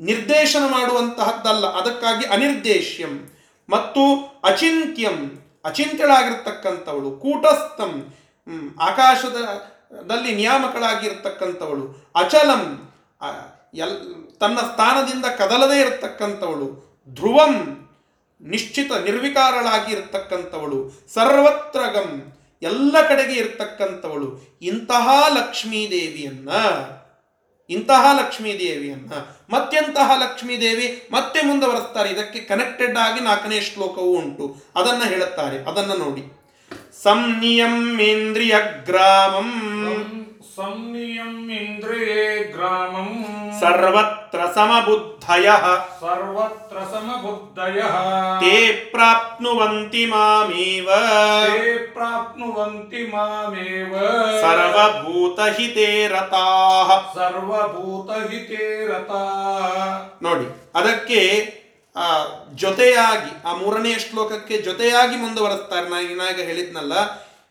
[0.00, 3.30] ನಿರ್ದೇಶನ ಮಾಡುವಂತಹದ್ದಲ್ಲ, ಅದಕ್ಕಾಗಿ ಅನಿರ್ದೇಶ್ಯಂ.
[3.70, 8.14] ಮತ್ತು ಅಚಿಂತ್ಯಂ, ಅಚಿಂತ್ಯಳಾಗಿರ್ತಕ್ಕಂಥವಳು, ಕೂಟಸ್ಥಂ
[8.80, 12.92] ಆಕಾಶದ ಆಕಾಶದಲ್ಲಿ ನಿಯಾಮಕಳಾಗಿರ್ತಕ್ಕಂಥವಳು, ಅಚಲಂ
[13.74, 17.78] ಎಲ್, ತನ್ನ ಸ್ಥಾನದಿಂದ ಕದಲದೇ ಇರತಕ್ಕಂಥವಳು ಧ್ರುವಂ
[18.40, 26.48] ನಿಶ್ಚಿತ ನಿರ್ವಿಕಾರಳಾಗಿ ಇರತಕ್ಕಂಥವಳು ಸರ್ವತ್ರಗಂ ಎಲ್ಲ ಕಡೆಗೆ ಇರತಕ್ಕಂಥವಳು, ಇಂತಹ ಲಕ್ಷ್ಮೀ ದೇವಿಯನ್ನ
[27.70, 29.12] ಇಂತಹ ಲಕ್ಷ್ಮೀ ದೇವಿಯನ್ನ
[29.50, 32.10] ಮತ್ತೆಂತಹ ಲಕ್ಷ್ಮೀದೇವಿ ಮತ್ತೆ ಮುಂದುವರೆಸ್ತಾರೆ.
[32.10, 34.56] ಇದಕ್ಕೆ ಕನೆಕ್ಟೆಡ್ ಆಗಿ ನಾಲ್ಕನೇ ಶ್ಲೋಕವೂ ಉಂಟು.
[34.76, 35.64] ಅದನ್ನ ಹೇಳುತ್ತಾರೆ.
[35.64, 36.42] ಅದನ್ನ ನೋಡಿ.
[37.02, 40.21] ಸಂನಿಯಮೇಂದ್ರಿಯ ಗ್ರಾಮಂ
[40.56, 43.10] ಸಂನಿಯಂ ಇಂದ್ರಿಯೇ ಗ್ರಾಮಂ
[43.60, 45.64] ಸರ್ವತ್ರ ಸಮಬುದ್ಧಯಃ
[46.00, 47.94] ಸರ್ವತ್ರ ಸಮಬುದ್ಧಯಃ
[48.40, 48.54] ತೇ
[48.90, 50.88] ಪ್ರಾಪ್ನುವಂತಿ ಮಾಮೇವ
[51.46, 51.62] ತೇ
[51.94, 53.94] ಪ್ರಾಪ್ನುವಂತಿ ಮಾಮೇವ
[54.42, 59.24] ಸರ್ವಭೂತಹಿತೇ ರತಾಃ ಸರ್ವಭೂತಹಿತೇ ರತಾ
[60.22, 61.20] ನೋಡಿ ಅದಕ್ಕೆ
[61.96, 62.06] ಆ
[62.54, 65.88] ಜೊತೆಯಾಗಿ ಆ ಮೂರನೇ ಶ್ಲೋಕಕ್ಕೆ ಜೊತೆಯಾಗಿ ಮುಂದುವರೆಸ್ತಾರೆ.
[65.88, 66.94] ನಾನು ಏನಾಗ ಹೇಳಿದ್ನಲ್ಲ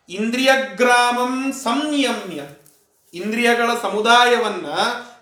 [0.10, 2.40] ಇಂದ್ರಿಯ ಗ್ರಾಮಂ ಸಂಯಮ್ಯ
[3.14, 4.66] ಇಂದ್ರಿಯಗಳ ಸಮುದಾಯವನ್ನ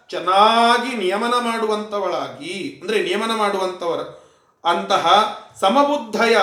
[0.09, 3.99] ಚೆನ್ನಾಗಿ ನಿಯಮನ ಮಾಡುವಂಥವಳಾಗಿ, ಅಂದರೆ ನಿಯಮನ ಮಾಡುವಂಥವರ
[4.69, 5.07] ಅಂತಹ
[5.59, 6.37] ಸಮಬುದ್ಧಯ,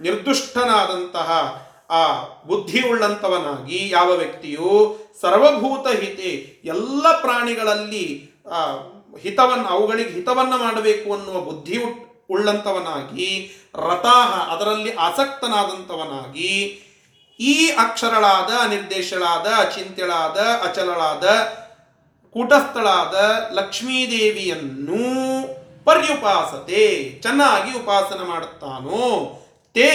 [0.00, 8.72] ನಿರ್ದುಷ್ಟನಾದಂತಹ ಆ ಬುದ್ಧಿ ಉಳ್ಳಂತವನಾಗಿ ಯಾವ ವ್ಯಕ್ತಿಯು ಸರ್ವಭೂತ ಹಿತೆ ಎಲ್ಲ ಪ್ರಾಣಿಗಳಲ್ಲಿ, ಆ,
[9.20, 11.78] ಹಿತವನ್ನು, ಅವುಗಳಿಗೆ ಹಿತವನ್ನು ಮಾಡಬೇಕು ಅನ್ನುವ ಬುದ್ಧಿ
[12.30, 16.80] ಉಳ್ಳಂಥವನಾಗಿ ರತಾಹ ಅದರಲ್ಲಿ ಆಸಕ್ತನಾದಂಥವನಾಗಿ
[17.40, 21.24] ಈ ಅಕ್ಷರಳಾದ ಅನಿರ್ದೇಶಳಾದ ಅಚಿಂತ್ಯಳಾದ ಅಚಲಳಾದ,
[22.32, 23.14] ಕೂಟಸ್ಥಳಾದ
[23.52, 25.04] ಲಕ್ಷ್ಮೀದೇವಿಯನ್ನು
[25.84, 29.40] ಪರ್ಯುಪಾಸತೆ, ಚೆನ್ನಾಗಿ ಉಪಾಸನ ಮಾಡುತ್ತಾನೋ,
[29.74, 29.90] ತೇ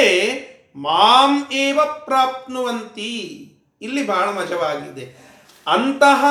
[0.76, 3.46] ಮಾಂ ಏವ ಪ್ರಾಪ್ನುವಂತಿ.
[3.82, 5.30] ಇಲ್ಲಿ ಬಹಳ ಮಜವಾಗಿದೆ.
[5.68, 6.26] ಅಂತಹ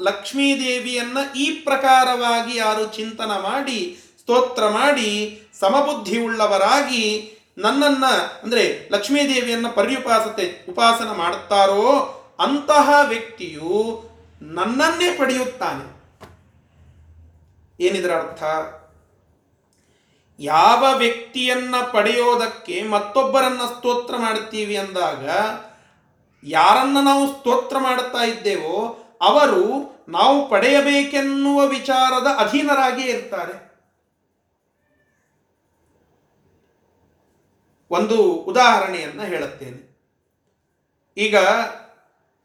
[0.00, 8.06] ಲಕ್ಷ್ಮೀದೇವಿಯನ್ನ ಈ ಪ್ರಕಾರವಾಗಿ ಯಾರು ಚಿಂತನ ಮಾಡಿ, ಸ್ತೋತ್ರ ಮಾಡಿ ಸಮಬುದ್ಧಿ ಉಳ್ಳವರಾಗಿ ನನ್ನನ್ನ,
[8.42, 14.04] ಅಂದ್ರೆ ಲಕ್ಷ್ಮೀದೇವಿಯನ್ನ ಪರ್ಯುಪಾಸತೆ, ಉಪಾಸನ ಮಾಡುತ್ತಾರೋ ಅಂತಹ ವ್ಯಕ್ತಿಯು
[14.42, 16.02] ನನ್ನನ್ನೇ ಪಡೆಯುತ್ತಾನೆ.
[17.80, 18.42] ಏನಿದರ ಅರ್ಥ?
[20.38, 25.28] ಯಾವ ವ್ಯಕ್ತಿಯನ್ನ ಪಡೆಯೋದಕ್ಕೆ ಮತ್ತೊಬ್ಬರನ್ನ ಸ್ತೋತ್ರ ಮಾಡುತ್ತೀವಿ ಅಂದಾಗ,
[26.44, 33.71] ಯಾರನ್ನ ನಾವು ಸ್ತೋತ್ರ ಮಾಡುತ್ತಾ ಇದ್ದೇವೋ ಅವರು ನಾವು ಪಡೆಯಬೇಕೆನ್ನುವ ವಿಚಾರದ ಅಧೀನರಾಗಿಯೇ ಇರ್ತಾರೆ.
[37.92, 39.92] ಒಂದು ಉದಾಹರಣೆಯನ್ನು ಹೇಳುತ್ತೇನೆ.
[41.16, 41.36] ಈಗ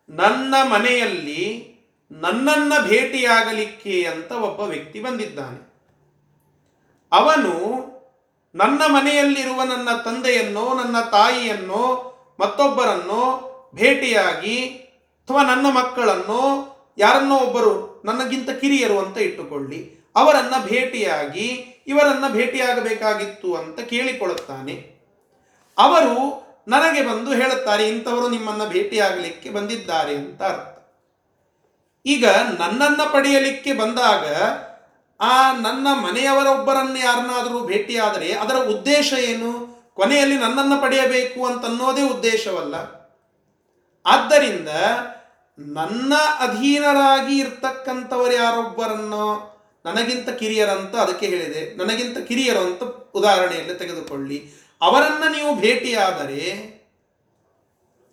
[0.10, 1.78] ನನ್ನ ಮನೆಯಲ್ಲಿ
[2.12, 5.74] ನನ್ನನ್ನ ಭೇಟಿಯಾಗಲಿಕ್ಕೆ ಅಂತ ಒಬ್ಬ ವ್ಯಕ್ತಿ ಬಂದಿದ್ದಾನೆ.
[7.12, 7.52] ಅವನು
[8.56, 13.44] ನನ್ನ ಮನೆಯಲ್ಲಿರುವ ನನ್ನ ತಂದೆಯನ್ನೋ, ನನ್ನ ತಾಯಿಯನ್ನೋ, ಮತ್ತೊಬ್ಬರನ್ನೋ
[13.76, 20.12] ಭೇಟಿಯಾಗಿ ಅಥವಾ ನನ್ನ ಮಕ್ಕಳನ್ನೋ, ಯಾರನ್ನೋ ಒಬ್ಬರು ನನಗಿಂತ ಕಿರಿಯರು ಅಂತ ಇಟ್ಟುಕೊಳ್ಳಿ.
[20.16, 21.48] ಅವರನ್ನ ಭೇಟಿಯಾಗಿ
[21.88, 24.97] ಇವರನ್ನು ಭೇಟಿಯಾಗಬೇಕಾಗಿತ್ತು ಅಂತ ಕೇಳಿಕೊಳ್ಳುತ್ತಾನೆ.
[25.78, 30.78] ಅವರು ನನಗೆ ಬಂದು ಹೇಳುತ್ತಾರೆ, ಇಂಥವರು ನಿಮ್ಮನ್ನ ಭೇಟಿಯಾಗಲಿಕ್ಕೆ ಬಂದಿದ್ದಾರೆ ಅಂತ ಅರ್ಥ.
[32.06, 34.26] ಈಗ ನನ್ನನ್ನು ಪಡೆಯಲಿಕ್ಕೆ ಬಂದಾಗ,
[35.22, 39.78] ಆ ನನ್ನ ಮನೆಯವರೊಬ್ಬರನ್ನು ಯಾರನ್ನಾದರೂ ಭೇಟಿಯಾದರೆ ಅದರ ಉದ್ದೇಶ ಏನು?
[39.94, 42.76] ಕೊನೆಯಲ್ಲಿ ನನ್ನನ್ನು ಪಡೆಯಬೇಕು ಅಂತನ್ನೋದೇ ಉದ್ದೇಶವಲ್ಲ.
[44.06, 44.70] ಆದ್ದರಿಂದ
[45.60, 51.76] ನನ್ನ ಅಧೀನರಾಗಿ ಇರ್ತಕ್ಕಂಥವರು ಯಾರೊಬ್ಬರನ್ನು ನನಗಿಂತ ಕಿರಿಯರಂತ ಅದಕ್ಕೆ ಹೇಳಿದೆ.
[51.76, 54.67] ನನಗಿಂತ ಕಿರಿಯರು ಅಂತ ಉದಾಹರಣೆಯಲ್ಲಿ ತೆಗೆದುಕೊಳ್ಳಿ.
[54.82, 56.78] ಅವರನ್ನ ನೀವು ಭೇಟಿಯಾದರೆ,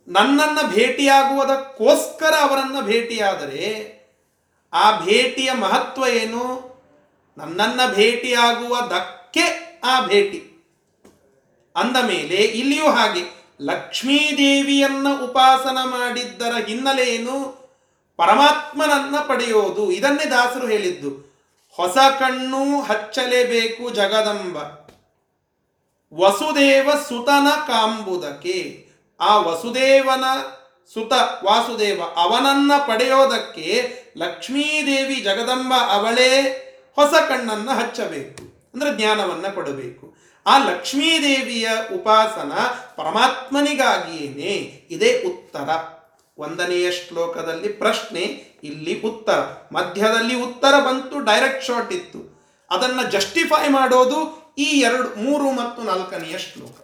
[0.09, 3.95] ನನ್ನನ್ನು ಭೇಟಿಯಾಗುವುದಕ್ಕೋಸ್ಕರ ಅವರನ್ನು ಭೇಟಿಯಾದರೆ,
[4.73, 6.75] ಆ ಭೇಟಿಯ ಮಹತ್ವ ಏನು?
[7.39, 10.51] ನನ್ನನ್ನು ಭೇಟಿಯಾಗುವುದಕ್ಕೆ ಆ ಭೇಟಿ.
[11.77, 17.65] ಅಂದ ಮೇಲೆ ಇಲ್ಲಿಯೂ ಹಾಗೆ, ಲಕ್ಷ್ಮೀದೇವಿಯನ್ನು ಉಪಾಸನ ಮಾಡಿದ್ದರ ಹಿನ್ನೆಲೆ ಏನು?
[18.17, 19.93] ಪರಮಾತ್ಮನನ್ನ ಪಡೆಯೋದು.
[19.93, 21.35] ಇದನ್ನೇ ದಾಸರು ಹೇಳಿದ್ದು.
[21.77, 24.84] ಹೊಸ ಕಣ್ಣು ಹಚ್ಚಲೇಬೇಕು ಜಗದಂಬ.
[26.21, 28.87] ವಸುದೇವ ಸುತನ ಕಾಂಬುದಕ್ಕೆ.
[29.21, 30.25] ಆ ವಸುದೇವನ
[30.95, 31.13] ಸುತ
[31.45, 33.69] ವಾಸುದೇವ ಅವನನ್ನ ಪಡೆಯೋದಕ್ಕೆ
[34.17, 36.31] ಲಕ್ಷ್ಮೀದೇವಿ ಜಗದಂಬ ಅವಳೇ
[36.97, 40.15] ಹೊಸ ಕಣ್ಣನ್ನು ಹಚ್ಚಬೇಕು, ಅಂದ್ರೆ ಜ್ಞಾನವನ್ನು ಕೊಡಬೇಕು.
[40.47, 42.53] ಆ ಲಕ್ಷ್ಮೀದೇವಿಯ ಉಪಾಸನ
[42.97, 44.55] ಪರಮಾತ್ಮನಿಗಾಗಿಯೇನೆ
[44.91, 45.69] ಇದೇ ಉತ್ತರ.
[46.39, 48.21] ಒಂದನೆಯ ಶ್ಲೋಕದಲ್ಲಿ ಪ್ರಶ್ನೆ,
[48.65, 49.41] ಇಲ್ಲಿ ಉತ್ತರ.
[49.73, 52.21] ಮಧ್ಯದಲ್ಲಿ ಉತ್ತರ ಬಂತು ಡೈರೆಕ್ಟ್ ಶಾಟ್ ಇತ್ತು.
[52.71, 56.77] ಅದನ್ನ ಜಸ್ಟಿಫೈ ಮಾಡೋದು ಈ ಎರಡು, ಮೂರು ಮತ್ತು ನಾಲ್ಕನೆಯ ಶ್ಲೋಕ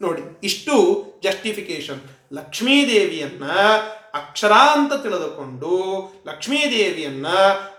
[0.00, 0.74] ನೋಡಿ, ಇಷ್ಟು
[1.22, 2.00] ಜಸ್ಟಿಫಿಕೇಶನ್
[2.32, 3.44] ಲಕ್ಷ್ಮೀದೇವಿಯನ್ನ
[4.14, 5.70] ಅಕ್ಷರ ಅಂತ ತಿಳಿದುಕೊಂಡು
[6.26, 7.26] ಲಕ್ಷ್ಮೀದೇವಿಯನ್ನ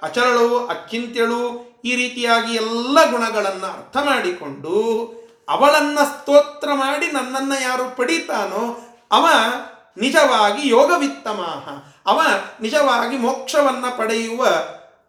[0.02, 1.42] ಅಚರಳು ಅಚಿಂತ್ಯಳು
[1.86, 4.76] ಈ ರೀತಿಯಾಗಿ ಎಲ್ಲ ಗುಣಗಳನ್ನ ಅರ್ಥ ಮಾಡಿಕೊಂಡು
[5.50, 8.64] ಅವಳನ್ನ ಸ್ತೋತ್ರ ಮಾಡಿ ನನ್ನನ್ನು ಯಾರು ಪಡಿತಾನೋ
[9.12, 9.26] ಅವ
[9.98, 11.66] ನಿಜವಾಗಿ ಯೋಗವಿತ್ತಮಾಹ.
[12.06, 12.22] ಅವ
[12.62, 14.42] ನಿಜವಾಗಿ ಮೋಕ್ಷವನ್ನ ಪಡೆಯುವ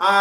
[0.00, 0.12] ಆ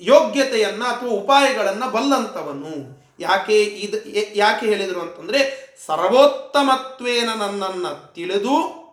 [0.00, 3.96] ಯೋಗ್ಯತೆಯನ್ನ ಅಥವಾ ಉಪಾಯಗಳನ್ನು ಬಲ್ಲಂತವನು ಯಾಕೆ ಇದು
[4.34, 5.40] ಯಾಕೆ ಹೇಳಿದರು ಅಂತಂದ್ರೆ,
[5.86, 8.84] ಸರ್ವೋತ್ತಮತ್ವೇನ ನನ್ನನ್ನು ತಿಳಿದು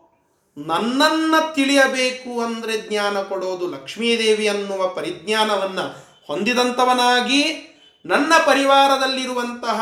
[0.57, 5.79] ನನ್ನನ್ನು ತಿಳಿಯಬೇಕು ಅಂದರೆ ಜ್ಞಾನ ಕೊಡೋದು ಲಕ್ಷ್ಮೀದೇವಿ ಅನ್ನುವ ಪರಿಜ್ಞಾನವನ್ನ
[6.27, 7.67] ಹೊಂದಿದಂಥವನಾಗಿ
[8.05, 9.81] ನನ್ನ ಪರಿವಾರದಲ್ಲಿರುವಂತಹ,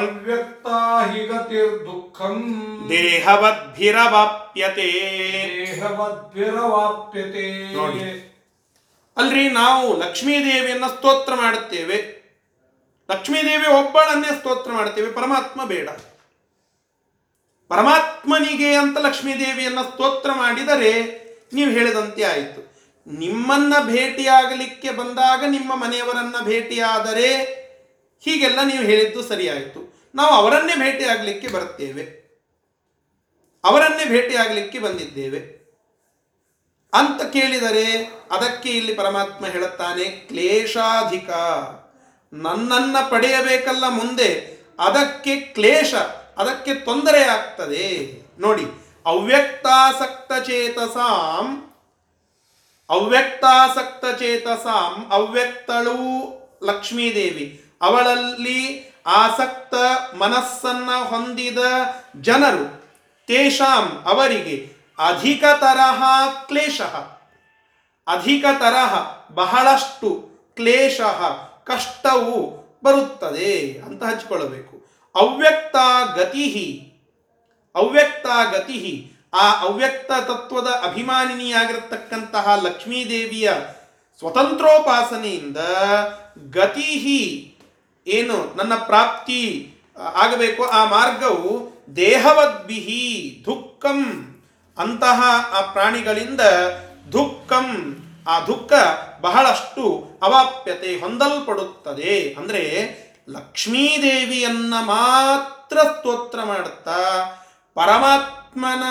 [0.02, 0.78] अव्यक्ता
[1.11, 2.40] हि गतिर्दुःखम्
[2.92, 4.88] ದೇಹವದ್ಭಿರವಾಪ್ಯತೆ
[5.59, 7.46] ದೇಹವದ್ಭಿರವಾಪ್ಯತೆ
[7.76, 8.00] ನೋಡಿ.
[9.16, 11.98] ಅಲ್ರಿ ನಾವು ಲಕ್ಷ್ಮೀದೇವಿಯನ್ನ ಸ್ತೋತ್ರ ಮಾಡುತ್ತೇವೆ
[13.14, 15.89] ಲಕ್ಷ್ಮೀದೇವಿ ಒಬ್ಬಳನ್ನೇ ಸ್ತೋತ್ರ ಮಾಡ್ತೀವಿ, ಪರಮಾತ್ಮ ಬೇಡ.
[17.68, 22.74] ಪರಮಾತ್ಮನಿಗೆ ಅಂತ ಲಕ್ಷ್ಮೀದೇವಿಯನ್ನ ಸ್ತೋತ್ರ ಮಾಡಿದರೆ ನೀವು ಹೇಳಿದಂತೆ ಆಯಿತು.
[23.07, 27.36] ನಿಮ್ಮನ್ನ ಭೇಟಿಯಾಗಲಿಕ್ಕೆ ಬಂದಾಗ ನಿಮ್ಮ ಮನೆಯವರನ್ನ ಭೇಟಿಯಾದರೆ
[28.22, 30.11] ಹೀಗೆಲ್ಲ ನೀವು ಹೇಳಿದ್ದು ಸರಿಯಾಯಿತು.
[30.16, 32.03] ನಾವು ಅವರನ್ನೇ ಭೇಟಿಯಾಗಲಿಕ್ಕೆ ಬರುತ್ತೇವೆ.
[33.64, 35.64] ಅವರನ್ನೇ ಭೇಟಿಯಾಗಲಿಕ್ಕೆ ಬಂದಿದ್ದೇವೆ.
[36.93, 41.30] ಅಂತ ಕೇಳಿದರೆ ಅದಕ್ಕೆ ಇಲ್ಲಿ ಪರಮಾತ್ಮ ಹೇಳುತ್ತಾನೆ, ಕ್ಲೇಶಾಧಿಕ.
[42.34, 45.93] ನನ್ನನ್ನ ಪಡೆಯಬೇಕಲ್ಲ ಮುಂದೆ, ಅದಕ್ಕೆ ಕ್ಲೇಶ,
[46.38, 47.88] ಅದಕ್ಕೆ ತೊಂದರೆ ಆಗ್ತದೆ.
[48.39, 48.65] ನೋಡಿ
[49.05, 51.73] ಅವ್ಯಕ್ತಾಸಕ್ತ ಚೇತಸಾಂ
[52.89, 55.99] ಅವ್ಯಕ್ತಾಸಕ್ತ ಚೇತಸಾಂ ಅವ್ಯಕ್ತಳು
[56.63, 57.65] ಲಕ್ಷ್ಮೀದೇವಿ.
[57.81, 59.73] ಅವಳಲ್ಲಿ ಆಸಕ್ತ
[60.13, 61.57] ಮನಸ್ಸನ್ನ ಹೊಂದಿದ
[62.21, 62.65] ಜನರು,
[63.27, 66.03] ತೇಷಾಂ ಅವರಿಗೆ ಅಧಿಕ ತರಹ
[66.47, 66.81] ಕ್ಲೇಶ,
[68.07, 68.93] ಅಧಿಕ ತರಹ
[69.34, 71.01] ಬಹಳಷ್ಟು ಕ್ಲೇಶ
[71.66, 72.38] ಕಷ್ಟವು
[72.84, 73.51] ಬರುತ್ತದೆ
[73.86, 74.76] ಅಂತ ಹಚ್ಕೊಳ್ಳಬೇಕು.
[75.16, 75.76] ಅವ್ಯಕ್ತ
[76.18, 76.47] ಗತಿ
[77.76, 78.80] ಅವ್ಯಕ್ತ ಗತಿ
[79.34, 83.49] ಆ ಅವ್ಯಕ್ತ ತತ್ವದ ಅಭಿಮಾನಿನಿಯಾಗಿರತಕ್ಕಂತಹ ಲಕ್ಷ್ಮೀದೇವಿಯ
[84.20, 85.57] ಸ್ವತಂತ್ರೋಪಾಸನೆಯಿಂದ
[86.51, 86.89] ಗತಿ
[88.07, 89.41] ಏನು ನನ್ನ ಪ್ರಾಪ್ತಿ
[90.14, 91.51] ಆಗಬೇಕು, ಆ ಮಾರ್ಗವು
[91.95, 93.05] ದೇಹವದ್ಭಿಹಿ
[93.45, 93.99] ದುಃಖಂ
[94.78, 95.20] ಅಂತಹ
[95.57, 96.41] ಆ ಪ್ರಾಣಿಗಳಿಂದ
[97.11, 97.68] ದುಃಖಂ
[98.28, 98.74] ಆ ದುಃಖ
[99.21, 102.34] ಬಹಳಷ್ಟು ಅವಾಪ್ಯತೆ ಹೊಂದಲ್ಪಡುತ್ತದೆ.
[102.34, 107.24] ಅಂದರೆ ಲಕ್ಷ್ಮೀದೇವಿಯನ್ನ ಮಾತ್ರ ಸ್ತೋತ್ರ ಮಾಡುತ್ತಾ
[107.76, 108.84] ಪರಮಾತ್ಮನ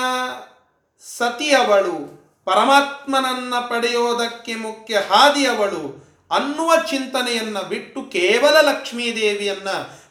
[1.18, 9.68] ಸತಿಯವಳು ಪರಮಾತ್ಮನನ್ನ ಪಡೆಯೋದಕ್ಕೆ ಮುಖ್ಯ ಹಾದಿಯವಳು ಅನ್ನುವ ಚಿಂತನೆಯನ್ನ ಬಿಟ್ಟು ಕೇವಲ ಲಕ್ಷ್ಮೀದೇವಿಯನ್ನ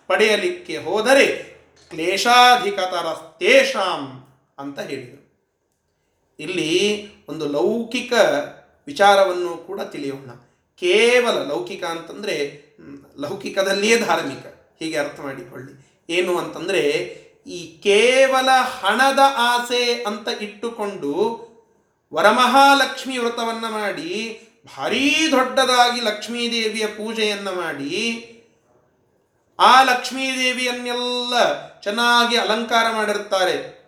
[0.07, 1.59] ಪಡೆಯಲಿಕ್ಕೆ ಹೋದರೆ
[1.89, 4.25] ಕ್ಲೇಶಾಧಿಕತರಸ್ತೇಷಾಂ
[4.59, 5.45] ಅಂತ ಹೇಳಿದರು.
[6.39, 8.13] ಇಲ್ಲಿ ಒಂದು ಲೌಕಿಕ
[8.87, 10.31] ವಿಚಾರವನ್ನು ಕೂಡ ತಿಳಿಯೋಣ.
[10.79, 12.61] ಕೇವಲ ಲೌಕಿಕ ಅಂತಂದರೆ
[13.19, 14.45] ಲೌಕಿಕದಲ್ಲಿಯೇ ಧಾರ್ಮಿಕ.
[14.79, 16.01] ಹೀಗೆ ಅರ್ಥ ಮಾಡಿಕೊಳ್ಳಿ.
[16.09, 16.81] ಏನು ಅಂತಂದರೆ,
[17.47, 21.11] ಈ ಕೇವಲ ಹಣದ ಆಸೆ ಅಂತ ಇಟ್ಟುಕೊಂಡು
[22.13, 24.41] ವರಮಹಾಲಕ್ಷ್ಮಿ ವ್ರತವನ್ನು ಮಾಡಿ,
[24.77, 28.27] ಭಾರೀ ದೊಡ್ಡದಾಗಿ ಲಕ್ಷ್ಮೀದೇವಿಯ ಪೂಜೆಯನ್ನು ಮಾಡಿ,
[29.59, 31.33] ಆ ಲಕ್ಷ್ಮೀದೇವಿಯನ್ನೆಲ್ಲ
[31.79, 33.81] ಚೆನ್ನಾಗಿ ಅಲಂಕಾರ ಮಾಡಿರ್ತಾರೆ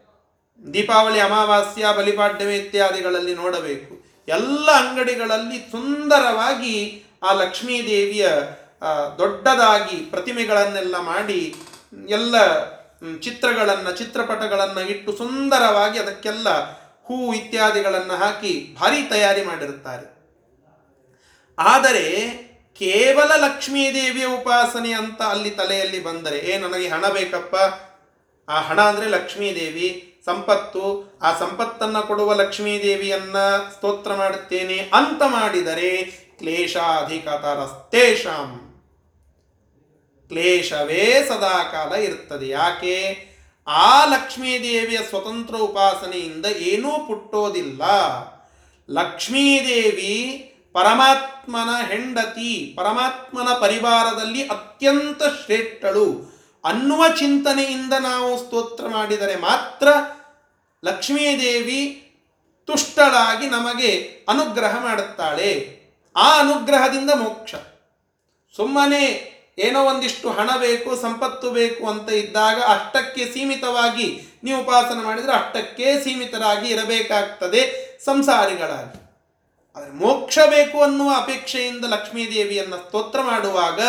[0.74, 4.03] ದೀಪಾವಳಿ ಅಮಾವಾಸ್ಯ ಬಲಿಪಾಡ್ಯಮೆ ಇತ್ಯಾದಿಗಳಲ್ಲಿ ನೋಡಬೇಕು.
[4.28, 8.28] ಎಲ್ಲ ಅಂಗಡಿಗಳಲ್ಲಿ ಸುಂದರವಾಗಿ ಆ ಲಕ್ಷ್ಮೀದೇವಿಯ
[9.18, 11.56] ದೊಡ್ಡದಾಗಿ ಪ್ರತಿಮೆಗಳನ್ನೆಲ್ಲ ಮಾಡಿ,
[12.10, 12.36] ಎಲ್ಲ
[13.20, 16.50] ಚಿತ್ರಗಳನ್ನು, ಚಿತ್ರಪಟಗಳನ್ನು ಇಟ್ಟು ಸುಂದರವಾಗಿ ಅದಕ್ಕೆಲ್ಲ
[17.04, 20.14] ಹೂ ಇತ್ಯಾದಿಗಳನ್ನು ಹಾಕಿ ಭಾರಿ ತಯಾರಿ ಮಾಡಿರುತ್ತಾರೆ.
[21.58, 22.34] ಆದರೆ
[22.80, 27.56] ಕೇವಲ ಲಕ್ಷ್ಮೀದೇವಿಯ ಉಪಾಸನೆ ಅಂತ ಅಲ್ಲಿ ತಲೆಯಲ್ಲಿ ಬಂದರೆ, ಏ, ನನಗೆ ಹಣ ಬೇಕಪ್ಪ.
[28.50, 30.13] ಆ ಹಣ ಅಂದರೆ ಲಕ್ಷ್ಮೀದೇವಿ.
[30.26, 33.36] ಸಂಪತ್ತು, ಆ ಸಂಪತ್ತನ್ನು ಕೊಡುವ ಲಕ್ಷ್ಮೀದೇವಿಯನ್ನ
[33.76, 38.60] ಸ್ತೋತ್ರ ಮಾಡುತ್ತೇನೆ ಅಂತ ಮಾಡಿದರೆ ಕ್ಲೇಶಾಧಿಕತರಸ್ತೇಷಾಂ.
[40.28, 43.28] ಕ್ಲೇಶವೇ ಸದಾಕಾಲ ಇರ್ತದೆ ಯಾಕೆ?
[43.68, 47.82] ಆ ಲಕ್ಷ್ಮೀದೇವಿಯ ಸ್ವತಂತ್ರ ಉಪಾಸನೆಯಿಂದ ಏನೂ ಪುಟ್ಟೋದಿಲ್ಲ.
[48.90, 56.33] ಲಕ್ಷ್ಮೀದೇವಿ ಪರಮಾತ್ಮನ ಹೆಂಡತಿ, ಪರಮಾತ್ಮನ ಪರಿವಾರದಲ್ಲಿ ಅತ್ಯಂತ ಶ್ರೇಷ್ಠಳು.
[56.64, 59.88] ಅನ್ನುವ ಚಿಂತನೆಯಿಂದ ನಾವು ಸ್ತೋತ್ರ ಮಾಡಿದರೆ ಮಾತ್ರ
[60.86, 62.00] ಲಕ್ಷ್ಮೀದೇವಿ
[62.68, 65.80] ತುಷ್ಟಳಾಗಿ ನಮಗೆ ಅನುಗ್ರಹ ಮಾಡುತ್ತಾಳೆ.
[66.16, 67.56] ಆ ಅನುಗ್ರಹದಿಂದ ಮೋಕ್ಷ.
[68.56, 76.04] ಸುಮ್ಮನೆ ಏನೋ ಒಂದಿಷ್ಟು ಹಣ ಬೇಕು, ಸಂಪತ್ತು ಬೇಕು ಅಂತ ಇದ್ದಾಗ ಅಷ್ಟಕ್ಕೆ ಸೀಮಿತವಾಗಿ, ನೀವು ಉಪಾಸನ ಮಾಡಿದರೆ ಅಷ್ಟಕ್ಕೆ
[76.04, 79.04] ಸೀಮಿತರಾಗಿ ಇರಬೇಕಾಗ್ತದೆ ಸಂಸಾರಿಗಳಾಗಿ.
[79.76, 83.80] ಆದರೆ ಮೋಕ್ಷ ಬೇಕು ಅನ್ನುವ ಅಪೇಕ್ಷೆಯಿಂದ ಲಕ್ಷ್ಮೀದೇವಿಯನ್ನು ಸ್ತೋತ್ರ ಮಾಡುವಾಗ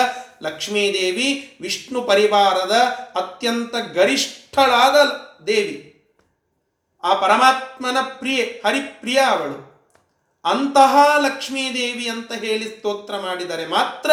[0.43, 2.73] ಲಕ್ಷ್ಮೀದೇವಿ ವಿಷ್ಣು ಪರಿವಾರದ
[3.17, 4.97] ಅತ್ಯಂತ ಗರಿಷ್ಠಳಾದ
[5.45, 5.91] ದೇವಿ.
[7.05, 9.75] ಆ ಪರಮಾತ್ಮನ ಪ್ರಿಯ, ಹರಿಪ್ರಿಯ ಅವಳು.
[10.45, 14.11] ಅಂತಹ ಲಕ್ಷ್ಮೀದೇವಿ ಅಂತ ಹೇಳಿ ಸ್ತೋತ್ರ ಮಾಡಿದರೆ ಮಾತ್ರ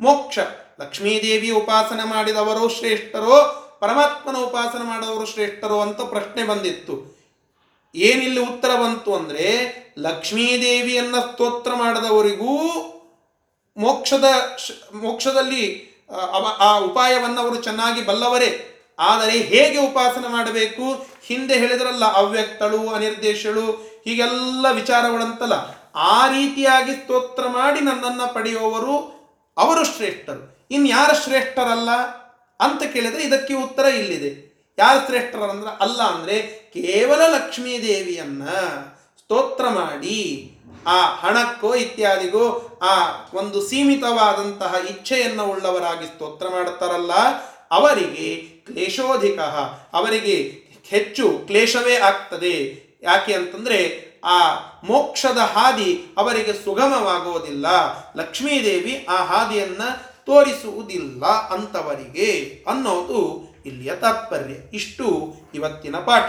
[0.00, 0.38] ಮೋಕ್ಷ.
[0.80, 7.22] ಲಕ್ಷ್ಮೀದೇವಿ ಉಪಾಸನೆ ಮಾಡಿದವರು ಶ್ರೇಷ್ಠರೋ, ಪರಮಾತ್ಮನ ಉಪಾಸನೆ ಮಾಡಿದವರು ಶ್ರೇಷ್ಠರೋ ಅಂತ ಪ್ರಶ್ನೆ ಬಂದಿತ್ತು.
[7.94, 12.58] ಏನಿಲ್ಲಿ ಉತ್ತರ ಬಂತು ಅಂದರೆ ಲಕ್ಷ್ಮೀದೇವಿಯನ್ನು ಸ್ತೋತ್ರ ಮಾಡದವರಿಗೂ
[13.76, 14.24] ಮೋಕ್ಷದ
[14.94, 15.92] ಮೋಕ್ಷದಲ್ಲಿ
[16.60, 18.68] ಆ, ಉಪಾಯವನ್ನು ಅವರು ಚೆನ್ನಾಗಿ ಬಲ್ಲವರೇ.
[18.98, 21.06] ಆದರೆ ಹೇಗೆ ಉಪಾಸನೆ ಮಾಡಬೇಕು?
[21.26, 23.70] ಹಿಂದೆ ಹೇಳಿದ್ರಲ್ಲ ಅವ್ಯಕ್ತಳು ಅನಿರ್ದೇಶಳು
[24.04, 25.52] ಹೀಗೆಲ್ಲ ವಿಚಾರಗಳಂತಲ್ಲ.
[25.94, 29.22] ಆ ರೀತಿಯಾಗಿ ಸ್ತೋತ್ರ ಮಾಡಿ ನನ್ನನ್ನು ಪಡೆಯುವವರು
[29.58, 30.68] ಅವರು ಶ್ರೇಷ್ಠರು.
[30.70, 31.90] ಇನ್ಯಾರು ಶ್ರೇಷ್ಠರಲ್ಲ?
[32.60, 34.52] ಅಂತ ಕೇಳಿದರೆ ಇದಕ್ಕೆ ಉತ್ತರ ಇಲ್ಲಿದೆ.
[34.78, 36.42] ಯಾರು ಶ್ರೇಷ್ಠರಂದ್ರೆ ಅಲ್ಲ ಅಂದರೆ
[36.74, 38.48] ಕೇವಲ ಲಕ್ಷ್ಮೀ ದೇವಿಯನ್ನ
[39.18, 40.51] ಸ್ತೋತ್ರ ಮಾಡಿ
[40.86, 47.12] ಆ ಹಣಕ್ಕೋ ಇತ್ಯಾದಿಗೋ ಆ ಒಂದು ಸೀಮಿತವಾದಂತಹ ಇಚ್ಛೆಯನ್ನು ಉಳ್ಳವರಾಗಿ ಸ್ತೋತ್ರ ಮಾಡುತ್ತಾರಲ್ಲ
[47.70, 49.40] ಅವರಿಗೆ ಕ್ಲೇಶೋಧಿಕ,
[49.92, 52.82] ಅವರಿಗೆ ಹೆಚ್ಚು ಕ್ಲೇಶವೇ ಆಗ್ತದೆ.
[53.02, 54.54] ಯಾಕೆ ಅಂತಂದ್ರೆ ಆ
[54.84, 57.66] ಮೋಕ್ಷದ ಹಾದಿ ಅವರಿಗೆ ಸುಗಮವಾಗುವುದಿಲ್ಲ.
[58.16, 59.82] ಲಕ್ಷ್ಮೀದೇವಿ ಆ ಹಾದಿಯನ್ನ
[60.26, 64.76] ತೋರಿಸುವುದಿಲ್ಲ ಅಂತವರಿಗೆ ಅನ್ನೋದು ಇಲ್ಲಿಯ ತಾತ್ಪರ್ಯ.
[64.76, 66.24] ಇಷ್ಟು ಇವತ್ತಿನ ಪಾಠ.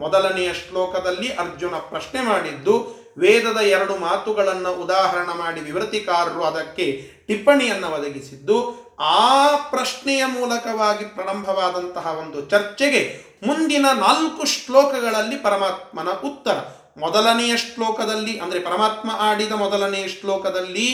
[0.00, 6.86] ಮೊದಲನೆಯ ಶ್ಲೋಕದಲ್ಲಿ ಅರ್ಜುನ ಪ್ರಶ್ನೆ ಮಾಡಿದ್ದು ವೇದದ ಎರಡು ಮಾತುಗಳನ್ನು ಉದಾಹರಣ ಮಾಡಿ ವಿವೃತಿಕಾರರು ಅದಕ್ಕೆ
[7.26, 8.56] ಟಿಪ್ಪಣಿಯನ್ನು ಒದಗಿಸಿದ್ದು,
[9.00, 13.02] ಆ ಪ್ರಶ್ನೆಯ ಮೂಲಕವಾಗಿ ಪ್ರಾರಂಭವಾದಂತಹ ಒಂದು ಚರ್ಚೆಗೆ
[13.46, 16.56] ಮುಂದಿನ ನಾಲ್ಕು ಶ್ಲೋಕಗಳಲ್ಲಿ ಪರಮಾತ್ಮನ ಉತ್ತರ.
[16.98, 20.88] ಮೊದಲನೆಯ ಶ್ಲೋಕದಲ್ಲಿ, ಅಂದರೆ ಪರಮಾತ್ಮ ಆಡಿದ ಮೊದಲನೆಯ ಶ್ಲೋಕದಲ್ಲಿ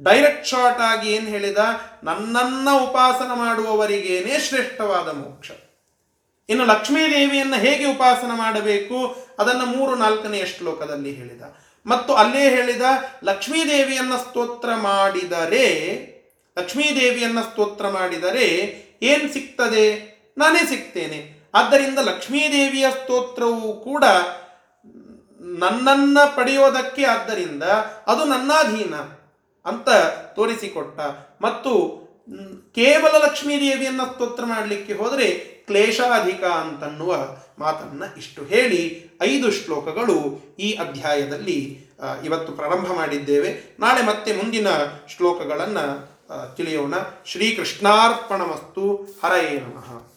[0.00, 1.58] ಡೈರೆಕ್ಟ್ ಶಾರ್ಟ್ ಆಗಿ ಏನು ಹೇಳಿದ?
[2.02, 5.50] ನನ್ನನ್ನ ಉಪಾಸನ ಮಾಡುವವರಿಗೇನೆ ಶ್ರೇಷ್ಠವಾದ ಮೋಕ್ಷ.
[6.48, 9.26] ಇನ್ನು ಲಕ್ಷ್ಮೀ ದೇವಿಯನ್ನು ಹೇಗೆ ಉಪಾಸನ ಮಾಡಬೇಕು?
[9.38, 11.42] ಅದನ್ನು ಮೂರು ನಾಲ್ಕನೆಯ ಶ್ಲೋಕದಲ್ಲಿ ಹೇಳಿದ.
[11.86, 12.82] ಮತ್ತು ಅಲ್ಲೇ ಹೇಳಿದ
[13.24, 15.66] ಲಕ್ಷ್ಮೀ ದೇವಿಯನ್ನು ಸ್ತೋತ್ರ ಮಾಡಿದರೆ
[16.58, 20.12] ಲಕ್ಷ್ಮೀ ದೇವಿಯನ್ನು ಸ್ತೋತ್ರ ಮಾಡಿದರೆ ಏನು ಸಿಗ್ತದೆ?
[20.38, 21.50] ನಾನೇ ಸಿಗ್ತೇನೆ.
[21.54, 24.04] ಆದ್ದರಿಂದ ಲಕ್ಷ್ಮೀ ದೇವಿಯ ಸ್ತೋತ್ರವು ಕೂಡ
[25.40, 27.62] ನನ್ನನ್ನು ಪಡೆಯೋದಕ್ಕೆ ಆದ್ದರಿಂದ
[28.06, 28.94] ಅದು ನನ್ನಾಧೀನ
[29.66, 29.88] ಅಂತ
[30.34, 31.00] ತೋರಿಸಿಕೊಟ್ಟ.
[31.42, 32.01] ಮತ್ತು
[32.74, 35.30] ಕೇವಲ ಲಕ್ಷ್ಮೀದೇವಿಯನ್ನು ಸ್ತೋತ್ರ ಮಾಡಲಿಕ್ಕೆ ಹೋದರೆ
[35.66, 37.16] ಕ್ಲೇಶಾಧಿಕ ಅಂತನ್ನುವ
[37.58, 41.86] ಮಾತನ್ನು ಇಷ್ಟು ಹೇಳಿ ಐದು ಶ್ಲೋಕಗಳು ಈ ಅಧ್ಯಾಯದಲ್ಲಿ
[42.24, 43.76] ಇವತ್ತು ಪ್ರಾರಂಭ ಮಾಡಿದ್ದೇವೆ.
[43.80, 44.66] ನಾಳೆ ಮತ್ತೆ ಮುಂದಿನ
[45.16, 46.12] ಶ್ಲೋಕಗಳನ್ನು
[46.56, 46.94] ತಿಳಿಯೋಣ.
[47.26, 48.96] ಶ್ರೀಕೃಷ್ಣಾರ್ಪಣಮಸ್ತು.
[49.24, 50.11] ಹರಯೇ ನಮಃ.